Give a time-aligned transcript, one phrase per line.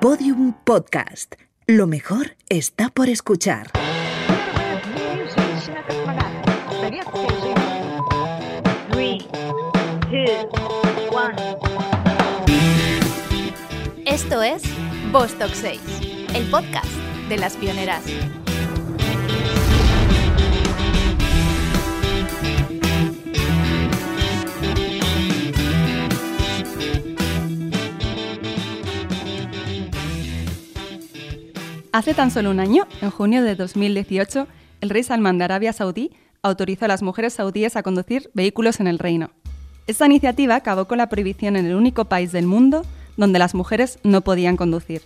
[0.00, 1.34] Podium Podcast.
[1.66, 3.72] Lo mejor está por escuchar.
[14.06, 14.62] Esto es
[15.10, 15.80] Vostok 6,
[16.32, 16.86] el podcast
[17.28, 18.04] de las pioneras.
[31.90, 34.46] Hace tan solo un año, en junio de 2018,
[34.82, 38.88] el rey Salman de Arabia Saudí autorizó a las mujeres saudíes a conducir vehículos en
[38.88, 39.30] el reino.
[39.86, 42.84] Esta iniciativa acabó con la prohibición en el único país del mundo
[43.16, 45.00] donde las mujeres no podían conducir.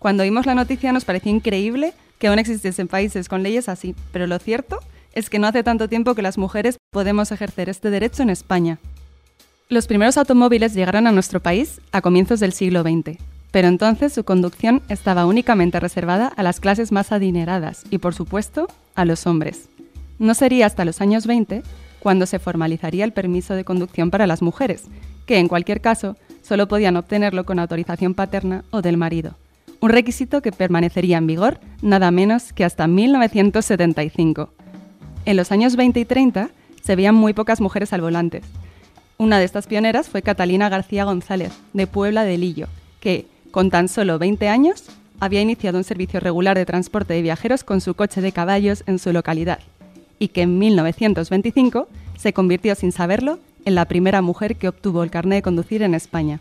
[0.00, 4.26] Cuando vimos la noticia nos pareció increíble que aún existiesen países con leyes así, pero
[4.26, 4.80] lo cierto
[5.12, 8.78] es que no hace tanto tiempo que las mujeres podemos ejercer este derecho en España.
[9.68, 13.18] Los primeros automóviles llegaron a nuestro país a comienzos del siglo XX,
[13.50, 18.68] pero entonces su conducción estaba únicamente reservada a las clases más adineradas y, por supuesto,
[18.94, 19.68] a los hombres.
[20.18, 21.62] No sería hasta los años 20
[22.00, 24.84] cuando se formalizaría el permiso de conducción para las mujeres,
[25.26, 29.36] que en cualquier caso solo podían obtenerlo con autorización paterna o del marido,
[29.80, 34.50] un requisito que permanecería en vigor nada menos que hasta 1975.
[35.24, 36.50] En los años 20 y 30
[36.82, 38.42] se veían muy pocas mujeres al volante.
[39.18, 42.68] Una de estas pioneras fue Catalina García González, de Puebla de Lillo,
[43.00, 43.26] que,
[43.56, 44.84] con tan solo 20 años,
[45.18, 48.98] había iniciado un servicio regular de transporte de viajeros con su coche de caballos en
[48.98, 49.60] su localidad,
[50.18, 55.10] y que en 1925 se convirtió sin saberlo en la primera mujer que obtuvo el
[55.10, 56.40] carnet de conducir en España.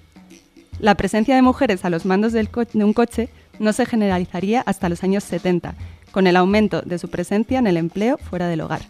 [0.81, 5.02] La presencia de mujeres a los mandos de un coche no se generalizaría hasta los
[5.02, 5.73] años 70,
[6.11, 8.81] con el aumento de su presencia en el empleo fuera del hogar.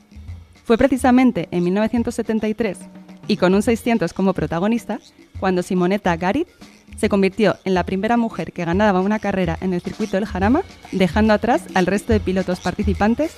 [0.64, 2.80] Fue precisamente en 1973,
[3.28, 5.00] y con un 600 como protagonista,
[5.40, 6.48] cuando Simonetta Garit
[6.98, 10.64] se convirtió en la primera mujer que ganaba una carrera en el circuito del Jarama,
[10.92, 13.34] dejando atrás al resto de pilotos participantes,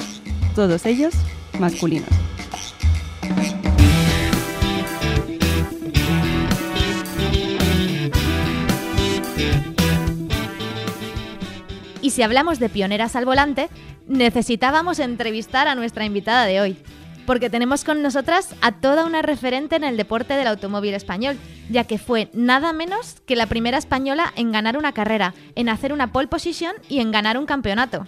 [0.55, 1.13] todos ellos
[1.59, 2.09] masculinos.
[12.02, 13.69] Y si hablamos de pioneras al volante,
[14.07, 16.77] necesitábamos entrevistar a nuestra invitada de hoy,
[17.27, 21.38] porque tenemos con nosotras a toda una referente en el deporte del automóvil español,
[21.70, 25.92] ya que fue nada menos que la primera española en ganar una carrera, en hacer
[25.92, 28.08] una pole position y en ganar un campeonato.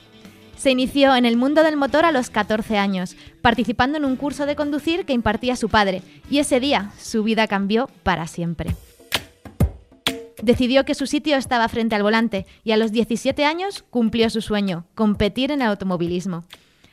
[0.58, 4.46] Se inició en el mundo del motor a los 14 años, participando en un curso
[4.46, 8.74] de conducir que impartía su padre, y ese día su vida cambió para siempre.
[10.42, 14.42] Decidió que su sitio estaba frente al volante y a los 17 años cumplió su
[14.42, 16.46] sueño, competir en el automovilismo.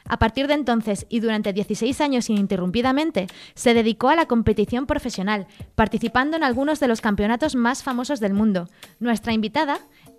[0.09, 5.47] A partir de entonces y durante 16 años ininterrumpidamente, se dedicó a la competición profesional,
[5.75, 8.69] participando en algunos de los campeonatos más famosos del mundo.
[9.01, 9.79] Nuestra invitada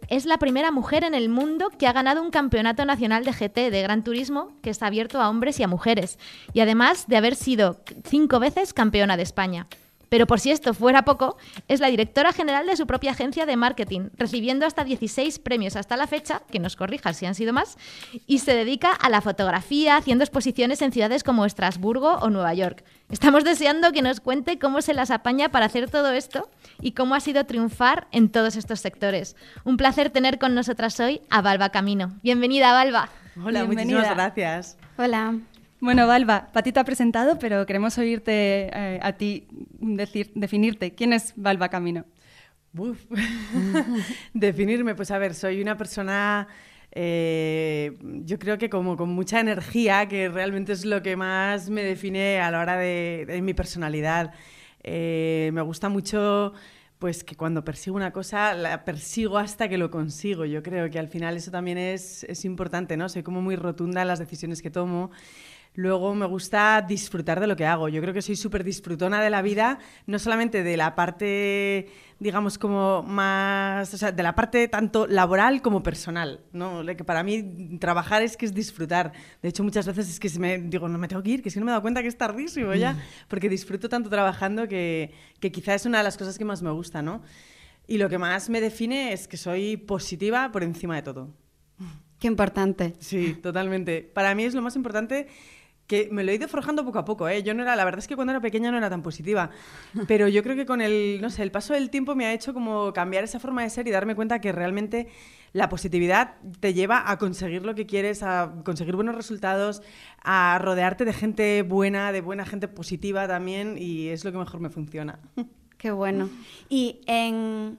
[0.09, 3.71] es la primera mujer en el mundo que ha ganado un campeonato nacional de GT
[3.71, 6.19] de Gran Turismo que está abierto a hombres y a mujeres,
[6.53, 9.67] y además de haber sido cinco veces campeona de España.
[10.09, 11.37] Pero por si esto fuera poco,
[11.67, 15.97] es la directora general de su propia agencia de marketing, recibiendo hasta 16 premios hasta
[15.97, 17.77] la fecha, que nos corrija si han sido más,
[18.25, 22.83] y se dedica a la fotografía, haciendo exposiciones en ciudades como Estrasburgo o Nueva York.
[23.09, 26.49] Estamos deseando que nos cuente cómo se las apaña para hacer todo esto
[26.81, 29.35] y cómo ha sido triunfar en todos estos sectores.
[29.63, 32.17] Un placer tener con nosotras hoy a Balba Camino.
[32.21, 33.09] Bienvenida, Balba.
[33.43, 34.77] Hola, muchísimas gracias.
[34.97, 35.35] Hola.
[35.79, 39.47] Bueno, Balba, Pati te ha presentado, pero queremos oírte eh, a ti
[39.79, 40.95] decir, definirte.
[40.95, 42.05] ¿Quién es Balba Camino?
[44.33, 46.47] Definirme, pues a ver, soy una persona,
[46.91, 51.83] eh, yo creo que como con mucha energía, que realmente es lo que más me
[51.83, 54.33] define a la hora de, mi personalidad.
[54.83, 56.53] Eh, me gusta mucho
[56.99, 60.45] pues que cuando persigo una cosa, la persigo hasta que lo consigo.
[60.45, 63.07] Yo creo que al final eso también es, es importante, ¿no?
[63.07, 65.11] Soy como muy rotunda en las decisiones que tomo.
[65.77, 67.87] Luego me gusta disfrutar de lo que hago.
[67.87, 69.77] Yo creo que soy súper disfrutona de la vida,
[70.07, 75.61] no solamente de la parte, digamos, como más, o sea, de la parte tanto laboral
[75.61, 76.83] como personal, ¿no?
[76.83, 79.11] Que para mí trabajar es que es disfrutar.
[79.43, 81.59] De hecho, muchas veces es que me digo, no me tengo que ir, que si
[81.59, 82.99] no me he dado cuenta que es tardísimo ya, mm.
[83.27, 86.71] porque disfruto tanto trabajando que, que quizá es una de las cosas que más me
[86.71, 87.21] gusta, ¿no?
[87.85, 91.35] Y lo que más me define es que soy positiva por encima de todo.
[92.19, 92.95] Qué importante.
[92.97, 94.01] Sí, totalmente.
[94.01, 95.27] Para mí es lo más importante
[95.87, 97.41] que me lo he ido forjando poco a poco, ¿eh?
[97.43, 99.49] Yo no era, la verdad es que cuando era pequeña no era tan positiva,
[100.07, 102.53] pero yo creo que con el, no sé, el paso del tiempo me ha hecho
[102.53, 105.07] como cambiar esa forma de ser y darme cuenta que realmente
[105.53, 109.81] la positividad te lleva a conseguir lo que quieres, a conseguir buenos resultados,
[110.23, 114.59] a rodearte de gente buena, de buena gente positiva también y es lo que mejor
[114.59, 115.19] me funciona.
[115.77, 116.29] Qué bueno.
[116.69, 117.77] Y en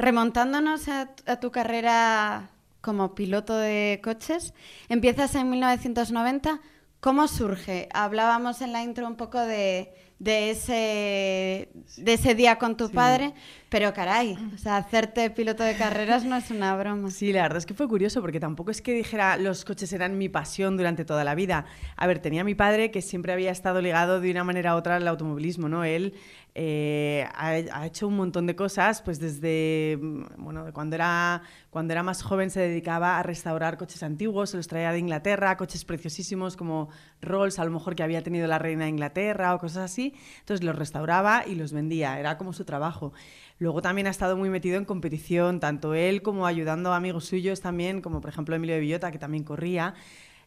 [0.00, 2.48] Remontándonos a, a tu carrera
[2.80, 4.54] como piloto de coches,
[4.88, 6.58] empiezas en 1990.
[7.00, 7.88] ¿Cómo surge?
[7.94, 13.32] Hablábamos en la intro un poco de, de ese, de ese día con tu padre,
[13.70, 17.10] pero caray, o sea, hacerte piloto de carreras no es una broma.
[17.10, 20.18] Sí, la verdad es que fue curioso porque tampoco es que dijera los coches eran
[20.18, 21.64] mi pasión durante toda la vida.
[21.96, 24.96] A ver, tenía mi padre que siempre había estado ligado de una manera u otra
[24.96, 25.84] al automovilismo, ¿no?
[25.84, 26.12] Él
[26.54, 32.02] eh, ha, hecho un montón de cosas, pues desde, mm, bueno, cuando era, cuando era
[32.02, 36.56] más joven se dedicaba a restaurar coches antiguos, se los traía de Inglaterra, coches preciosísimos
[36.56, 36.88] como
[37.22, 40.64] Rolls, a lo mejor que había tenido la reina de Inglaterra o cosas así, entonces
[40.64, 43.12] los restauraba y los vendía, era como su trabajo.
[43.58, 47.60] Luego también ha estado muy metido en competición, tanto él como ayudando a amigos suyos
[47.60, 49.94] también, como por ejemplo Emilio de Villota, que también corría.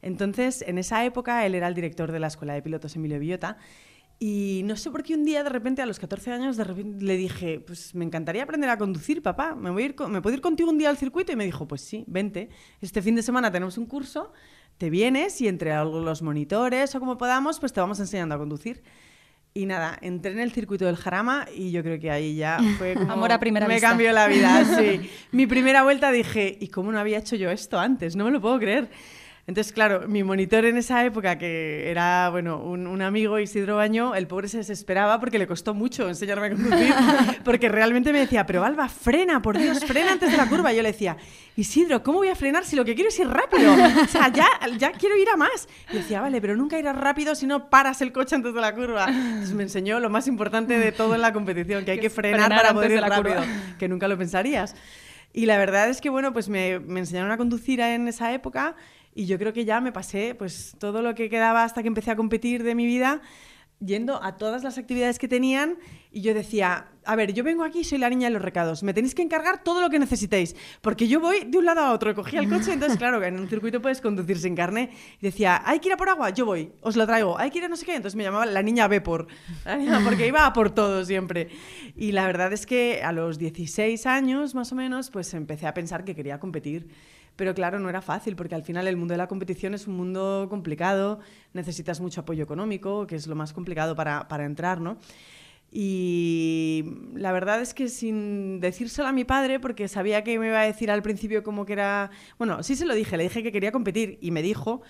[0.01, 3.57] Entonces, en esa época, él era el director de la Escuela de Pilotos Emilio Villota
[4.25, 7.03] y no sé por qué un día de repente a los 14 años de repente
[7.03, 10.33] le dije, pues me encantaría aprender a conducir, papá, ¿me, voy a ir ¿me puedo
[10.33, 11.33] ir contigo un día al circuito?
[11.33, 12.47] Y me dijo, pues sí, vente,
[12.79, 14.31] este fin de semana tenemos un curso,
[14.77, 18.81] te vienes y entre los monitores o como podamos, pues te vamos enseñando a conducir.
[19.53, 22.93] Y nada, entré en el circuito del Jarama y yo creo que ahí ya fue
[22.93, 23.11] como...
[23.11, 23.89] Amor a primera me vista.
[23.89, 25.01] cambió la vida, sí.
[25.33, 28.15] Mi primera vuelta dije, ¿y cómo no había hecho yo esto antes?
[28.15, 28.89] No me lo puedo creer.
[29.45, 34.15] Entonces, claro, mi monitor en esa época, que era, bueno, un, un, amigo, Isidro Baño,
[34.15, 36.93] el pobre se desesperaba porque le costó mucho enseñarme a conducir,
[37.43, 40.71] porque realmente me decía, pero Alba, frena, por Dios, frena antes de la curva.
[40.71, 41.17] Y yo le decía,
[41.57, 43.73] Isidro, ¿cómo voy a frenar si lo que quiero es ir rápido?
[43.73, 44.47] O sea, ya,
[44.77, 45.67] ya quiero ir a más.
[45.91, 48.73] Y decía, vale, pero nunca irás rápido si no paras el coche antes de la
[48.73, 49.07] curva.
[49.09, 52.43] Entonces me enseñó lo más importante de todo en la competición, que hay que, frenar,
[52.43, 53.45] frenar, para poder ir rápido, curva.
[53.77, 54.73] que nunca lo pensarías.
[55.33, 58.75] Y la verdad es que, bueno, pues me, me enseñaron a conducir en esa época
[59.15, 62.11] y yo creo que ya me pasé pues todo lo que quedaba hasta que empecé
[62.11, 63.21] a competir de mi vida
[63.85, 65.77] yendo a todas las actividades que tenían
[66.11, 68.93] y yo decía, a ver, yo vengo aquí, soy la niña de los recados, me
[68.93, 72.13] tenéis que encargar todo lo que necesitéis, porque yo voy de un lado a otro,
[72.13, 75.79] cogía el coche, entonces claro, en un circuito puedes conducir sin carne, y decía, hay
[75.79, 77.85] que ir por agua, yo voy, os lo traigo, hay que ir a no sé
[77.85, 79.27] qué, entonces me llamaba la niña B por,
[80.05, 81.49] porque iba por todo siempre.
[81.95, 85.73] Y la verdad es que a los 16 años más o menos, pues empecé a
[85.73, 86.87] pensar que quería competir.
[87.35, 89.95] Pero claro, no era fácil, porque al final el mundo de la competición es un
[89.95, 91.19] mundo complicado,
[91.53, 94.97] necesitas mucho apoyo económico, que es lo más complicado para, para entrar, ¿no?
[95.75, 96.85] Y
[97.15, 100.65] la verdad es que sin decírselo a mi padre, porque sabía que me iba a
[100.65, 102.11] decir al principio como que era...
[102.37, 104.83] Bueno, sí se lo dije, le dije que quería competir y me dijo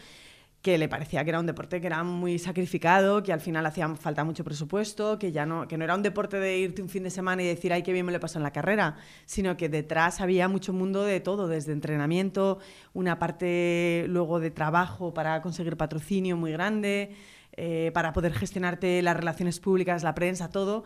[0.64, 3.94] que le parecía que era un deporte que era muy sacrificado, que al final hacía
[3.98, 7.04] falta mucho presupuesto, que ya no, que no era un deporte de irte un fin
[7.04, 8.96] de semana y decir, ay, qué bien me lo pasó en la carrera,
[9.26, 12.60] sino que detrás había mucho mundo de todo, desde entrenamiento,
[12.94, 17.14] una parte luego de trabajo para conseguir patrocinio muy grande,
[17.58, 20.86] eh, para poder gestionarte las relaciones públicas, la prensa, todo.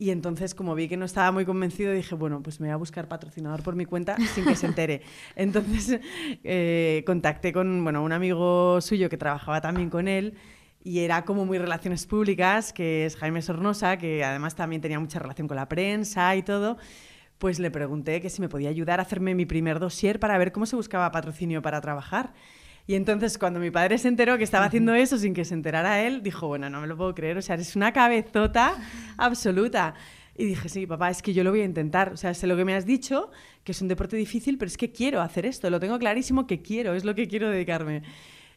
[0.00, 2.76] Y entonces, como vi que no estaba muy convencido, dije, bueno, pues me voy a
[2.76, 5.02] buscar patrocinador por mi cuenta sin que se entere.
[5.36, 6.00] Entonces,
[6.42, 10.38] eh, contacté con bueno, un amigo suyo que trabajaba también con él
[10.82, 15.18] y era como muy relaciones públicas, que es Jaime Sornosa, que además también tenía mucha
[15.18, 16.78] relación con la prensa y todo.
[17.36, 20.50] Pues le pregunté que si me podía ayudar a hacerme mi primer dossier para ver
[20.50, 22.32] cómo se buscaba patrocinio para trabajar.
[22.86, 26.02] Y entonces cuando mi padre se enteró que estaba haciendo eso sin que se enterara
[26.02, 28.76] él, dijo, bueno, no me lo puedo creer, o sea, eres una cabezota
[29.16, 29.94] absoluta.
[30.36, 32.12] Y dije, sí, papá, es que yo lo voy a intentar.
[32.12, 33.30] O sea, sé lo que me has dicho,
[33.62, 36.62] que es un deporte difícil, pero es que quiero hacer esto, lo tengo clarísimo que
[36.62, 38.02] quiero, es lo que quiero dedicarme.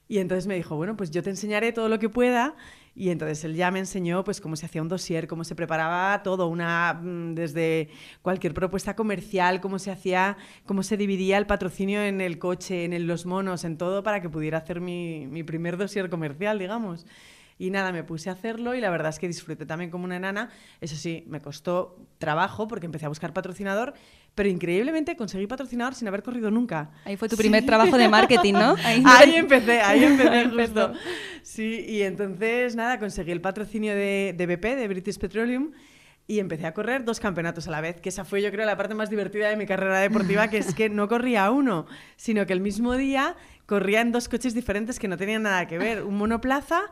[0.07, 2.55] Y entonces me dijo, bueno, pues yo te enseñaré todo lo que pueda.
[2.95, 6.22] Y entonces él ya me enseñó pues cómo se hacía un dossier, cómo se preparaba
[6.22, 7.89] todo, una desde
[8.22, 13.07] cualquier propuesta comercial, cómo se hacía, cómo se dividía el patrocinio en el coche, en
[13.07, 17.07] los monos, en todo para que pudiera hacer mi, mi primer dossier comercial, digamos.
[17.57, 20.17] Y nada, me puse a hacerlo y la verdad es que disfruté también como una
[20.17, 20.50] enana.
[20.81, 23.93] Eso sí, me costó trabajo porque empecé a buscar patrocinador,
[24.35, 26.91] pero increíblemente conseguí patrocinador sin haber corrido nunca.
[27.05, 27.67] Ahí fue tu primer sí.
[27.67, 28.75] trabajo de marketing, ¿no?
[28.83, 30.93] Ahí, ahí empecé, ahí empecé justo.
[31.43, 35.71] Sí, y entonces nada, conseguí el patrocinio de, de BP, de British Petroleum,
[36.25, 38.77] y empecé a correr dos campeonatos a la vez, que esa fue yo creo la
[38.77, 41.85] parte más divertida de mi carrera deportiva, que es que no corría uno,
[42.15, 43.35] sino que el mismo día
[43.65, 46.83] corría en dos coches diferentes que no tenían nada que ver, un monoplaza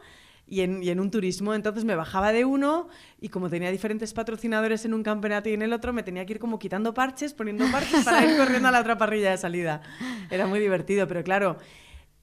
[0.51, 1.53] y en, y en, un turismo.
[1.53, 2.89] Entonces me bajaba de uno
[3.21, 6.33] y como tenía diferentes patrocinadores en un campeonato y en el otro, me tenía que
[6.33, 9.81] ir como quitando parches, poniendo parches para ir corriendo a la otra parrilla de salida.
[10.29, 11.57] Era muy divertido, pero claro,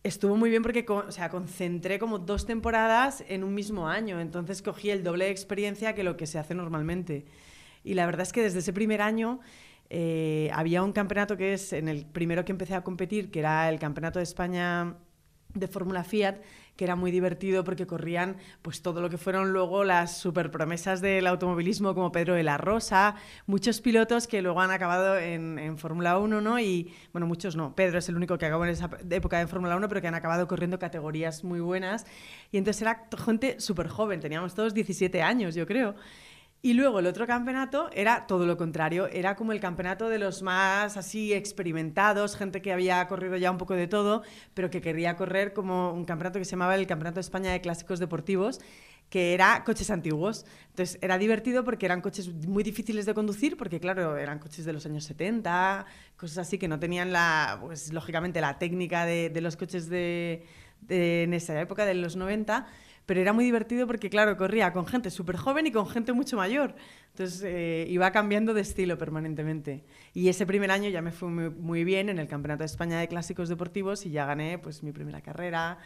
[0.04, 4.20] estuvo muy bien porque o sea, concentré como dos temporadas en un mismo año.
[4.20, 7.24] Entonces cogí el doble de experiencia que lo que se hace normalmente.
[7.82, 9.40] Y la verdad es que desde ese primer año...
[9.90, 13.70] Eh, había un campeonato que es en el primero que empecé a competir, que era
[13.70, 14.98] el Campeonato de España
[15.54, 16.36] de Fórmula Fiat,
[16.76, 21.00] que era muy divertido porque corrían pues todo lo que fueron luego las super promesas
[21.00, 25.76] del automovilismo como Pedro de la Rosa, muchos pilotos que luego han acabado en, en
[25.76, 26.60] Fórmula 1, ¿no?
[26.60, 29.76] Y bueno, muchos no, Pedro es el único que acabó en esa época de Fórmula
[29.76, 32.06] 1, pero que han acabado corriendo categorías muy buenas.
[32.52, 35.96] Y entonces era gente súper joven, teníamos todos 17 años, yo creo.
[36.60, 40.42] Y luego el otro campeonato era todo lo contrario, era como el campeonato de los
[40.42, 44.22] más así experimentados, gente que había corrido ya un poco de todo,
[44.54, 47.60] pero que quería correr como un campeonato que se llamaba el Campeonato de España de
[47.60, 48.58] Clásicos Deportivos,
[49.08, 50.46] que era coches antiguos.
[50.70, 54.72] Entonces era divertido porque eran coches muy difíciles de conducir, porque claro, eran coches de
[54.72, 55.86] los años 70,
[56.16, 60.44] cosas así que no tenían la, pues lógicamente la técnica de, los coches de,
[60.80, 62.66] de, en esa época, de los 90
[63.08, 66.36] pero era muy divertido porque, claro, corría con gente súper joven y con gente mucho
[66.36, 66.74] mayor.
[67.12, 69.82] Entonces eh, iba cambiando de estilo permanentemente.
[70.12, 73.00] Y ese primer año ya me fue muy, muy, bien en el Campeonato de España
[73.00, 75.78] de Clásicos Deportivos y ya gané pues, mi primera carrera,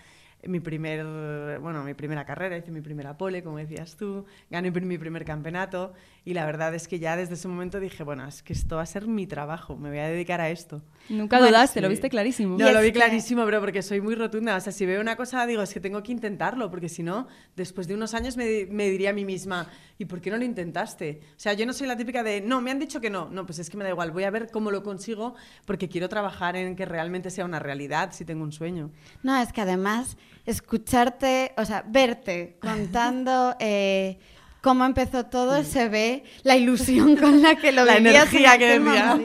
[0.45, 4.99] mi, primer, bueno, mi primera carrera, hice mi primera pole, como decías tú, gané mi
[4.99, 5.93] primer campeonato
[6.25, 8.83] y la verdad es que ya desde ese momento dije, bueno, es que esto va
[8.83, 10.83] a ser mi trabajo, me voy a dedicar a esto.
[11.09, 11.83] Nunca bueno, dudaste, sí.
[11.83, 12.57] lo viste clarísimo.
[12.57, 14.57] No, lo vi clarísimo, pero porque soy muy rotunda.
[14.57, 17.27] O sea, si veo una cosa, digo, es que tengo que intentarlo, porque si no,
[17.57, 19.69] después de unos años me, me, diría a mí misma,
[20.03, 21.21] ¿y por qué no lo intentaste?
[21.37, 23.31] O sea, yo no soy la típica de, no, me han dicho que no.
[23.31, 26.09] No, pues es que me da igual, voy a ver cómo lo consigo, porque quiero
[26.09, 28.91] trabajar en que realmente sea una realidad, si tengo un sueño.
[29.23, 33.55] No, es que además, escucharte, o sea, verte contando...
[33.61, 34.19] Eh,
[34.63, 38.79] cómo empezó todo, se ve la ilusión con la que lo la vivías energía que
[38.79, 39.21] decía.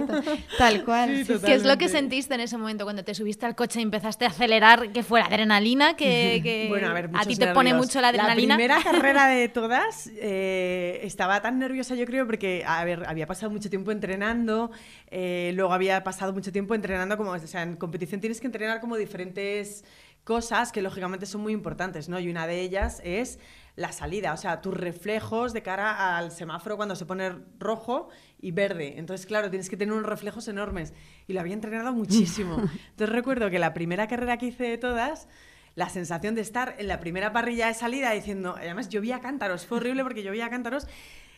[0.57, 1.25] Tal cual.
[1.25, 3.83] Sí, ¿Qué es lo que sentiste en ese momento cuando te subiste al coche y
[3.83, 4.91] empezaste a acelerar?
[4.91, 5.95] ¿Que fue la adrenalina?
[5.95, 8.55] Que, que bueno, a, ver, a ti te pone mucho la adrenalina.
[8.55, 13.27] La primera carrera de todas eh, estaba tan nerviosa, yo creo, porque a ver, había
[13.27, 14.71] pasado mucho tiempo entrenando,
[15.11, 18.81] eh, luego había pasado mucho tiempo entrenando como, o sea, en competición tienes que entrenar
[18.81, 19.85] como diferentes
[20.23, 22.19] cosas que lógicamente son muy importantes, ¿no?
[22.19, 23.39] Y una de ellas es
[23.77, 28.09] la salida, o sea, tus reflejos de cara al semáforo cuando se pone rojo
[28.41, 28.95] y verde.
[28.97, 30.95] Entonces, claro, tienes que tener unos reflejos enormes.
[31.27, 32.57] Y lo había entrenado muchísimo.
[32.89, 35.29] Entonces recuerdo que la primera carrera que hice de todas,
[35.75, 39.77] la sensación de estar en la primera parrilla de salida diciendo, además llovía cántaros, fue
[39.77, 40.87] horrible porque llovía cántaros.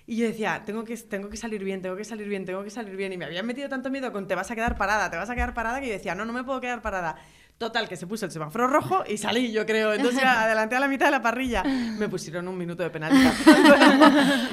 [0.08, 2.70] Y yo decía, tengo que, tengo que salir bien, tengo que salir bien, tengo que
[2.70, 3.12] salir bien.
[3.12, 5.36] Y me había metido tanto miedo con te vas a quedar parada, te vas a
[5.36, 7.18] quedar parada, que yo decía, no, no me puedo quedar parada.
[7.60, 9.94] Total, que se puso el semáforo rojo y salí, yo creo.
[9.94, 11.62] Entonces adelanté a la mitad de la parrilla.
[11.62, 13.34] Me pusieron un minuto de penalidad.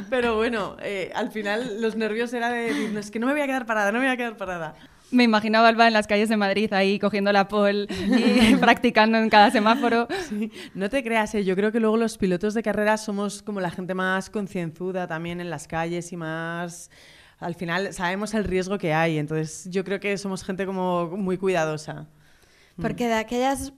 [0.10, 3.32] Pero bueno, eh, al final los nervios era de decir, no, es que no me
[3.32, 4.74] voy a quedar parada, no me voy a quedar parada.
[5.12, 9.30] Me imaginaba Alba en las calles de Madrid ahí cogiendo la pole y practicando en
[9.30, 10.08] cada semáforo.
[10.28, 10.50] Sí.
[10.74, 11.44] No te creas, ¿eh?
[11.44, 15.40] yo creo que luego los pilotos de carrera somos como la gente más concienzuda también
[15.40, 16.90] en las calles y más
[17.38, 21.38] al final sabemos el riesgo que hay, entonces yo creo que somos gente como muy
[21.38, 22.08] cuidadosa.
[22.80, 23.72] Porque de aquellas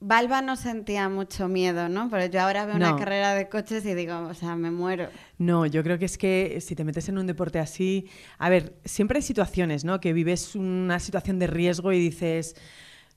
[0.00, 2.08] Balba no sentía mucho miedo, ¿no?
[2.10, 2.88] Pero yo ahora veo no.
[2.88, 5.08] una carrera de coches y digo, o sea, me muero.
[5.36, 8.74] No, yo creo que es que si te metes en un deporte así, a ver,
[8.84, 10.00] siempre hay situaciones, ¿no?
[10.00, 12.56] Que vives una situación de riesgo y dices,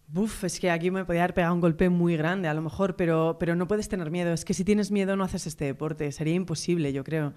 [0.08, 2.96] Buf, es que aquí me podía haber pegado un golpe muy grande, a lo mejor,
[2.96, 4.34] pero, pero no puedes tener miedo.
[4.34, 6.12] Es que si tienes miedo no haces este deporte.
[6.12, 7.34] Sería imposible, yo creo.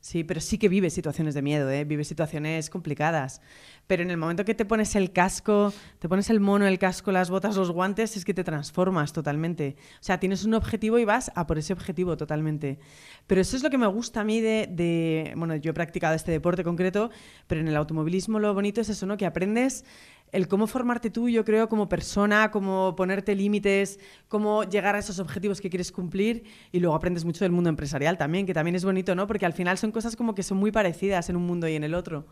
[0.00, 1.84] Sí, pero sí que vives situaciones de miedo, ¿eh?
[1.84, 3.40] vives situaciones complicadas.
[3.88, 7.10] Pero en el momento que te pones el casco, te pones el mono, el casco,
[7.10, 9.76] las botas, los guantes, es que te transformas totalmente.
[9.94, 12.78] O sea, tienes un objetivo y vas a por ese objetivo totalmente.
[13.26, 16.14] Pero eso es lo que me gusta a mí de, de bueno, yo he practicado
[16.14, 17.10] este deporte concreto,
[17.48, 19.16] pero en el automovilismo lo bonito es eso, ¿no?
[19.16, 19.84] Que aprendes
[20.32, 25.18] el cómo formarte tú, yo creo, como persona, cómo ponerte límites, cómo llegar a esos
[25.18, 28.84] objetivos que quieres cumplir y luego aprendes mucho del mundo empresarial también, que también es
[28.84, 29.26] bonito, ¿no?
[29.26, 31.84] Porque al final son cosas como que son muy parecidas en un mundo y en
[31.84, 32.26] el otro.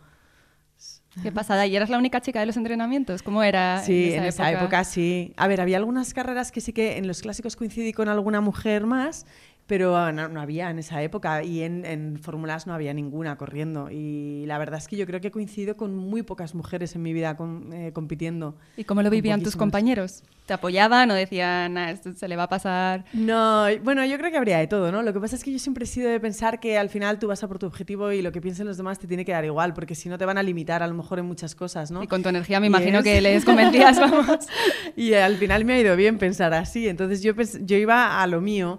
[1.22, 1.66] Qué pasada.
[1.66, 3.22] ¿Y eras la única chica de los entrenamientos?
[3.22, 3.82] ¿Cómo era?
[3.82, 4.50] Sí, en, esa, en época?
[4.50, 5.32] esa época sí.
[5.36, 8.84] A ver, había algunas carreras que sí que en los clásicos coincidí con alguna mujer
[8.84, 9.24] más,
[9.66, 13.90] pero no, no, había en esa época y en, en fórmulas no había ninguna corriendo
[13.90, 17.02] y la verdad es que yo creo que he coincidido con muy pocas mujeres en
[17.02, 18.56] mi vida con, eh, compitiendo.
[18.76, 20.22] ¿Y cómo lo vivían tus compañeros?
[20.46, 23.04] ¿Te apoyaban o decían, ah, esto se le va a pasar?
[23.12, 25.02] No, bueno, yo creo que habría de todo, ¿no?
[25.02, 27.26] Lo que pasa es que yo siempre he sido de pensar que al final tú
[27.26, 29.44] vas a por tu objetivo y lo que piensen los demás te tiene que dar
[29.44, 32.04] igual, porque si no te van a limitar a lo mejor en muchas cosas, ¿no?
[32.04, 33.04] Y con tu energía me imagino es...
[33.04, 34.46] que les convencías, vamos.
[34.94, 37.32] y al final me ha ido bien pensar así, entonces yo,
[37.62, 38.78] yo iba a lo mío.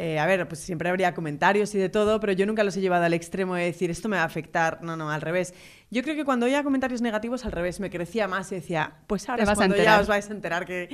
[0.00, 2.80] Eh, a ver, pues siempre habría comentarios y de todo, pero yo nunca los he
[2.80, 4.80] llevado al extremo de decir esto me va a afectar.
[4.80, 5.54] No, no, al revés.
[5.90, 9.28] Yo creo que cuando oía comentarios negativos, al revés, me crecía más y decía, pues
[9.28, 10.88] ahora es cuando ya os vais a enterar que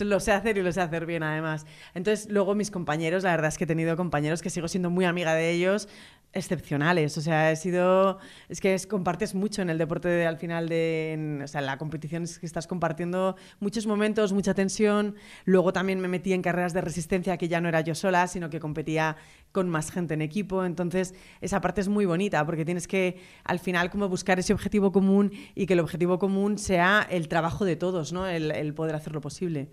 [0.00, 1.66] lo sé hacer y lo sé hacer bien además.
[1.94, 5.04] Entonces, luego mis compañeros, la verdad es que he tenido compañeros que sigo siendo muy
[5.04, 5.88] amiga de ellos,
[6.36, 7.16] excepcionales.
[7.18, 8.18] O sea, he sido.
[8.48, 11.40] Es que compartes mucho en el deporte al final de.
[11.42, 15.16] o sea, en la competición es que estás compartiendo muchos momentos, mucha tensión.
[15.44, 18.50] Luego también me metí en carreras de resistencia que ya no era yo sola, sino
[18.50, 19.16] que competía
[19.52, 20.64] con más gente en equipo.
[20.64, 24.92] Entonces, esa parte es muy bonita porque tienes que al final como buscar ese objetivo
[24.92, 28.26] común y que el objetivo común sea el trabajo de todos, ¿no?
[28.26, 29.70] el, el poder hacerlo posible.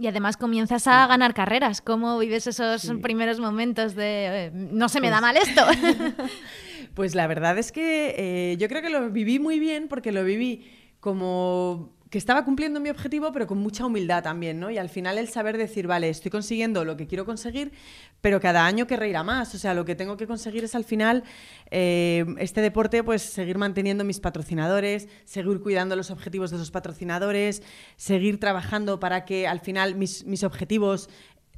[0.00, 1.80] Y además comienzas a ganar carreras.
[1.80, 5.66] ¿Cómo vives esos primeros momentos de eh, no se me da pues mal esto?
[6.94, 10.22] pues la verdad es que eh, yo creo que lo viví muy bien porque lo
[10.22, 10.70] viví
[11.00, 14.70] como que estaba cumpliendo mi objetivo, pero con mucha humildad también, ¿no?
[14.70, 17.72] Y al final el saber decir, vale, estoy consiguiendo lo que quiero conseguir,
[18.20, 19.54] pero cada año que reirá más.
[19.54, 21.24] O sea, lo que tengo que conseguir es al final
[21.70, 27.62] eh, este deporte, pues seguir manteniendo mis patrocinadores, seguir cuidando los objetivos de esos patrocinadores,
[27.96, 31.10] seguir trabajando para que al final mis, mis objetivos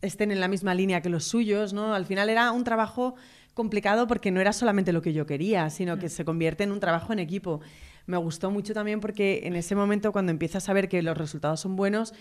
[0.03, 1.95] estén en la misma línea que los suyos, ¿no?
[1.95, 3.15] Al final era un trabajo
[3.55, 6.81] complicado porque no era solamente lo que yo quería, sino que se convierte en un
[6.81, 7.61] trabajo en equipo
[8.11, 11.61] me gustó mucho también porque en ese momento cuando empiezas a ver que los resultados
[11.61, 12.13] son buenos,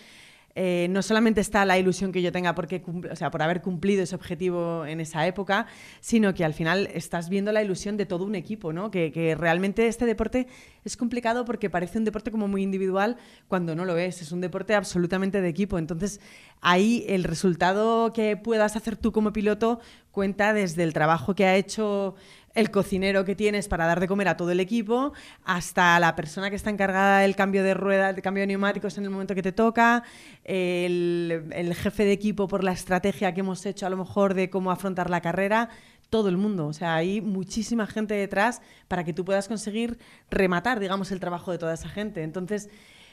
[0.56, 4.02] eh, no solamente está la ilusión que yo tenga porque, o sea, por haber cumplido
[4.02, 5.66] ese objetivo en esa época,
[6.00, 8.90] sino que al final estás viendo la ilusión de todo un equipo, ¿no?
[8.90, 10.48] Que, que, realmente este deporte
[10.84, 13.16] es complicado porque parece un deporte como muy individual
[13.46, 15.78] cuando no lo es, es un deporte absolutamente de equipo.
[15.78, 16.20] Entonces,
[16.60, 19.78] ahí el resultado que puedas hacer tú como piloto
[20.10, 22.16] cuenta desde el trabajo que ha hecho
[22.54, 25.12] el cocinero que tienes para dar de comer a todo el equipo,
[25.44, 29.04] hasta la persona que está encargada del cambio de ruedas, del cambio de neumáticos en
[29.04, 30.02] el momento que te toca,
[30.44, 34.70] el, jefe de equipo por la estrategia que hemos hecho a lo mejor de cómo
[34.70, 35.68] afrontar la carrera,
[36.10, 36.66] todo el mundo.
[36.66, 41.52] O sea, hay muchísima gente detrás para que tú puedas conseguir rematar, digamos, el trabajo
[41.52, 42.24] de toda esa gente.
[42.24, 42.68] Entonces,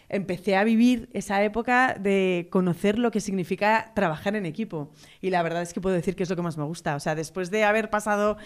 [0.09, 4.91] empecé a vivir esa época de conocer lo que significa trabajar en equipo.
[5.21, 6.95] Y la verdad es que puedo decir que es lo que más me gusta.
[6.95, 8.37] O sea, después de haber pasado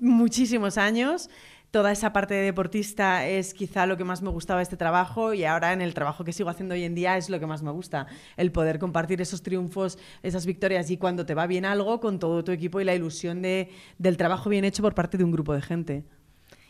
[0.00, 1.30] muchísimos años,
[1.70, 5.34] toda esa parte de deportista es quizá lo que más me gustaba de este trabajo
[5.34, 7.62] y ahora en el trabajo que sigo haciendo hoy en día es lo que más
[7.62, 12.00] me gusta, el poder compartir esos triunfos, esas victorias y cuando te va bien algo
[12.00, 15.24] con todo tu equipo y la ilusión de, del trabajo bien hecho por parte de
[15.24, 16.04] un grupo de gente.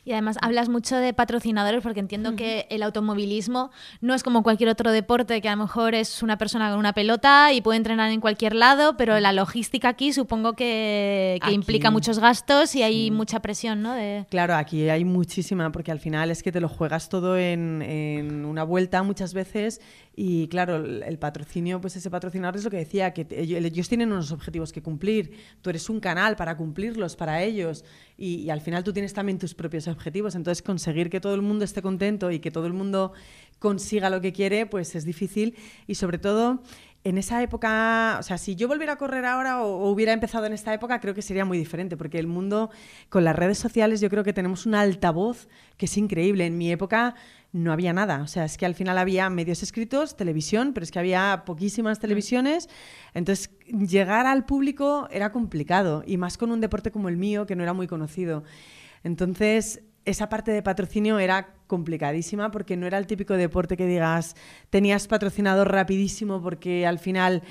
[0.06, 4.68] Y además hablas mucho de patrocinadores porque entiendo que el automovilismo no es como cualquier
[4.68, 8.12] otro deporte que a lo mejor es una persona con una pelota y puede entrenar
[8.12, 13.40] en cualquier lado, pero la logística aquí supongo que, implica muchos gastos y hay mucha
[13.40, 13.95] presión, ¿no?
[13.95, 14.26] De...
[14.30, 18.45] Claro, aquí hay muchísima porque al final es que te lo juegas todo en, en
[18.45, 19.80] una vuelta muchas veces
[20.19, 24.32] y claro, el patrocinio, pues ese patrocinador es lo que decía, que ellos tienen unos
[24.32, 27.84] objetivos que cumplir, tú eres un canal para cumplirlos para ellos
[28.17, 31.65] y, al final tú tienes también tus propios objetivos, entonces conseguir que todo el mundo
[31.65, 33.13] esté contento y que todo el mundo
[33.59, 36.63] consiga lo que quiere, pues es difícil y sobre todo
[37.07, 40.52] en esa época, o sea, si yo volviera a correr ahora o, hubiera empezado en
[40.52, 42.71] esta época, creo que sería muy diferente, porque el mundo
[43.11, 46.47] con las redes sociales yo creo que tenemos un altavoz que es increíble.
[46.47, 47.15] En mi época
[47.56, 48.23] no había nada.
[48.23, 51.99] O sea, es que al final había medios escritos, televisión, pero es que había poquísimas
[51.99, 52.69] televisiones.
[53.14, 57.56] Entonces, llegar al público era complicado, y más con un deporte como el mío, que
[57.56, 58.45] no era muy conocido.
[59.02, 64.36] Entonces, esa parte de patrocinio era complicadísima porque no era el típico deporte que digas,
[64.71, 67.42] tenías patrocinador rapidísimo porque al final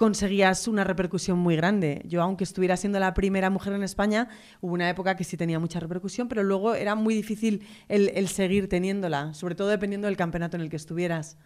[0.00, 2.00] conseguías una repercusión muy grande.
[2.06, 4.28] Yo, aunque estuviera siendo la primera mujer en España,
[4.62, 8.66] hubo una época que sí tenía mucha repercusión, pero luego era muy difícil el, seguir
[8.66, 11.36] teniéndola, sobre todo dependiendo del campeonato en el que estuvieras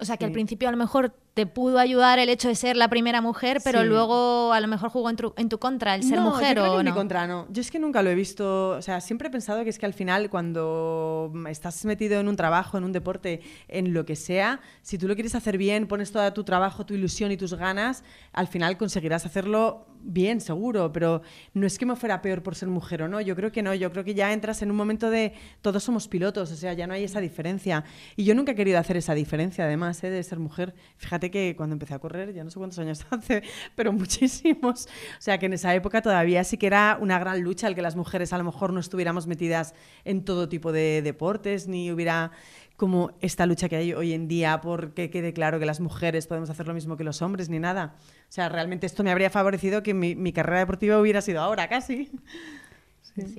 [0.00, 2.76] o sea, que al principio a lo mejor te pudo ayudar el hecho de ser
[2.76, 6.56] la primera mujer, pero luego a lo mejor jugó en tu, contra el ser mujer
[6.56, 6.92] yo o en no.
[6.92, 7.46] mi contra, no.
[7.50, 9.84] Yo es que nunca lo he visto, o sea, siempre he pensado que es que
[9.84, 14.60] al final cuando estás metido en un trabajo, en un deporte, en lo que sea,
[14.80, 18.04] si tú lo quieres hacer bien, pones todo tu trabajo, tu ilusión y tus ganas,
[18.32, 21.22] al final conseguirás hacerlo bien, seguro, pero
[21.54, 23.74] no es que me fuera peor por ser mujer o no, yo creo que no,
[23.74, 26.86] yo creo que ya entras en un momento de todos somos pilotos, o sea, ya
[26.86, 27.84] no hay esa diferencia.
[28.16, 30.10] Y yo nunca he querido hacer esa diferencia, además, ¿eh?
[30.10, 30.74] de ser mujer.
[30.96, 33.42] Fíjate que cuando empecé a correr, ya no sé cuántos años hace,
[33.74, 34.86] pero muchísimos.
[35.18, 37.82] O sea, que en esa época todavía sí que era una gran lucha el que
[37.82, 42.32] las mujeres a lo mejor no estuviéramos metidas en todo tipo de deportes, ni hubiera
[42.76, 46.26] como esta lucha que hay hoy en día por que quede claro que las mujeres
[46.26, 47.94] podemos hacer lo mismo que los hombres, ni nada.
[48.28, 52.10] O sea, realmente esto me habría favorecido que mi, carrera deportiva hubiera sido ahora casi.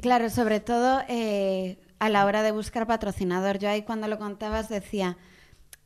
[0.01, 3.59] Claro, sobre todo eh, a la hora de buscar patrocinador.
[3.59, 5.17] Yo ahí cuando lo contabas decía,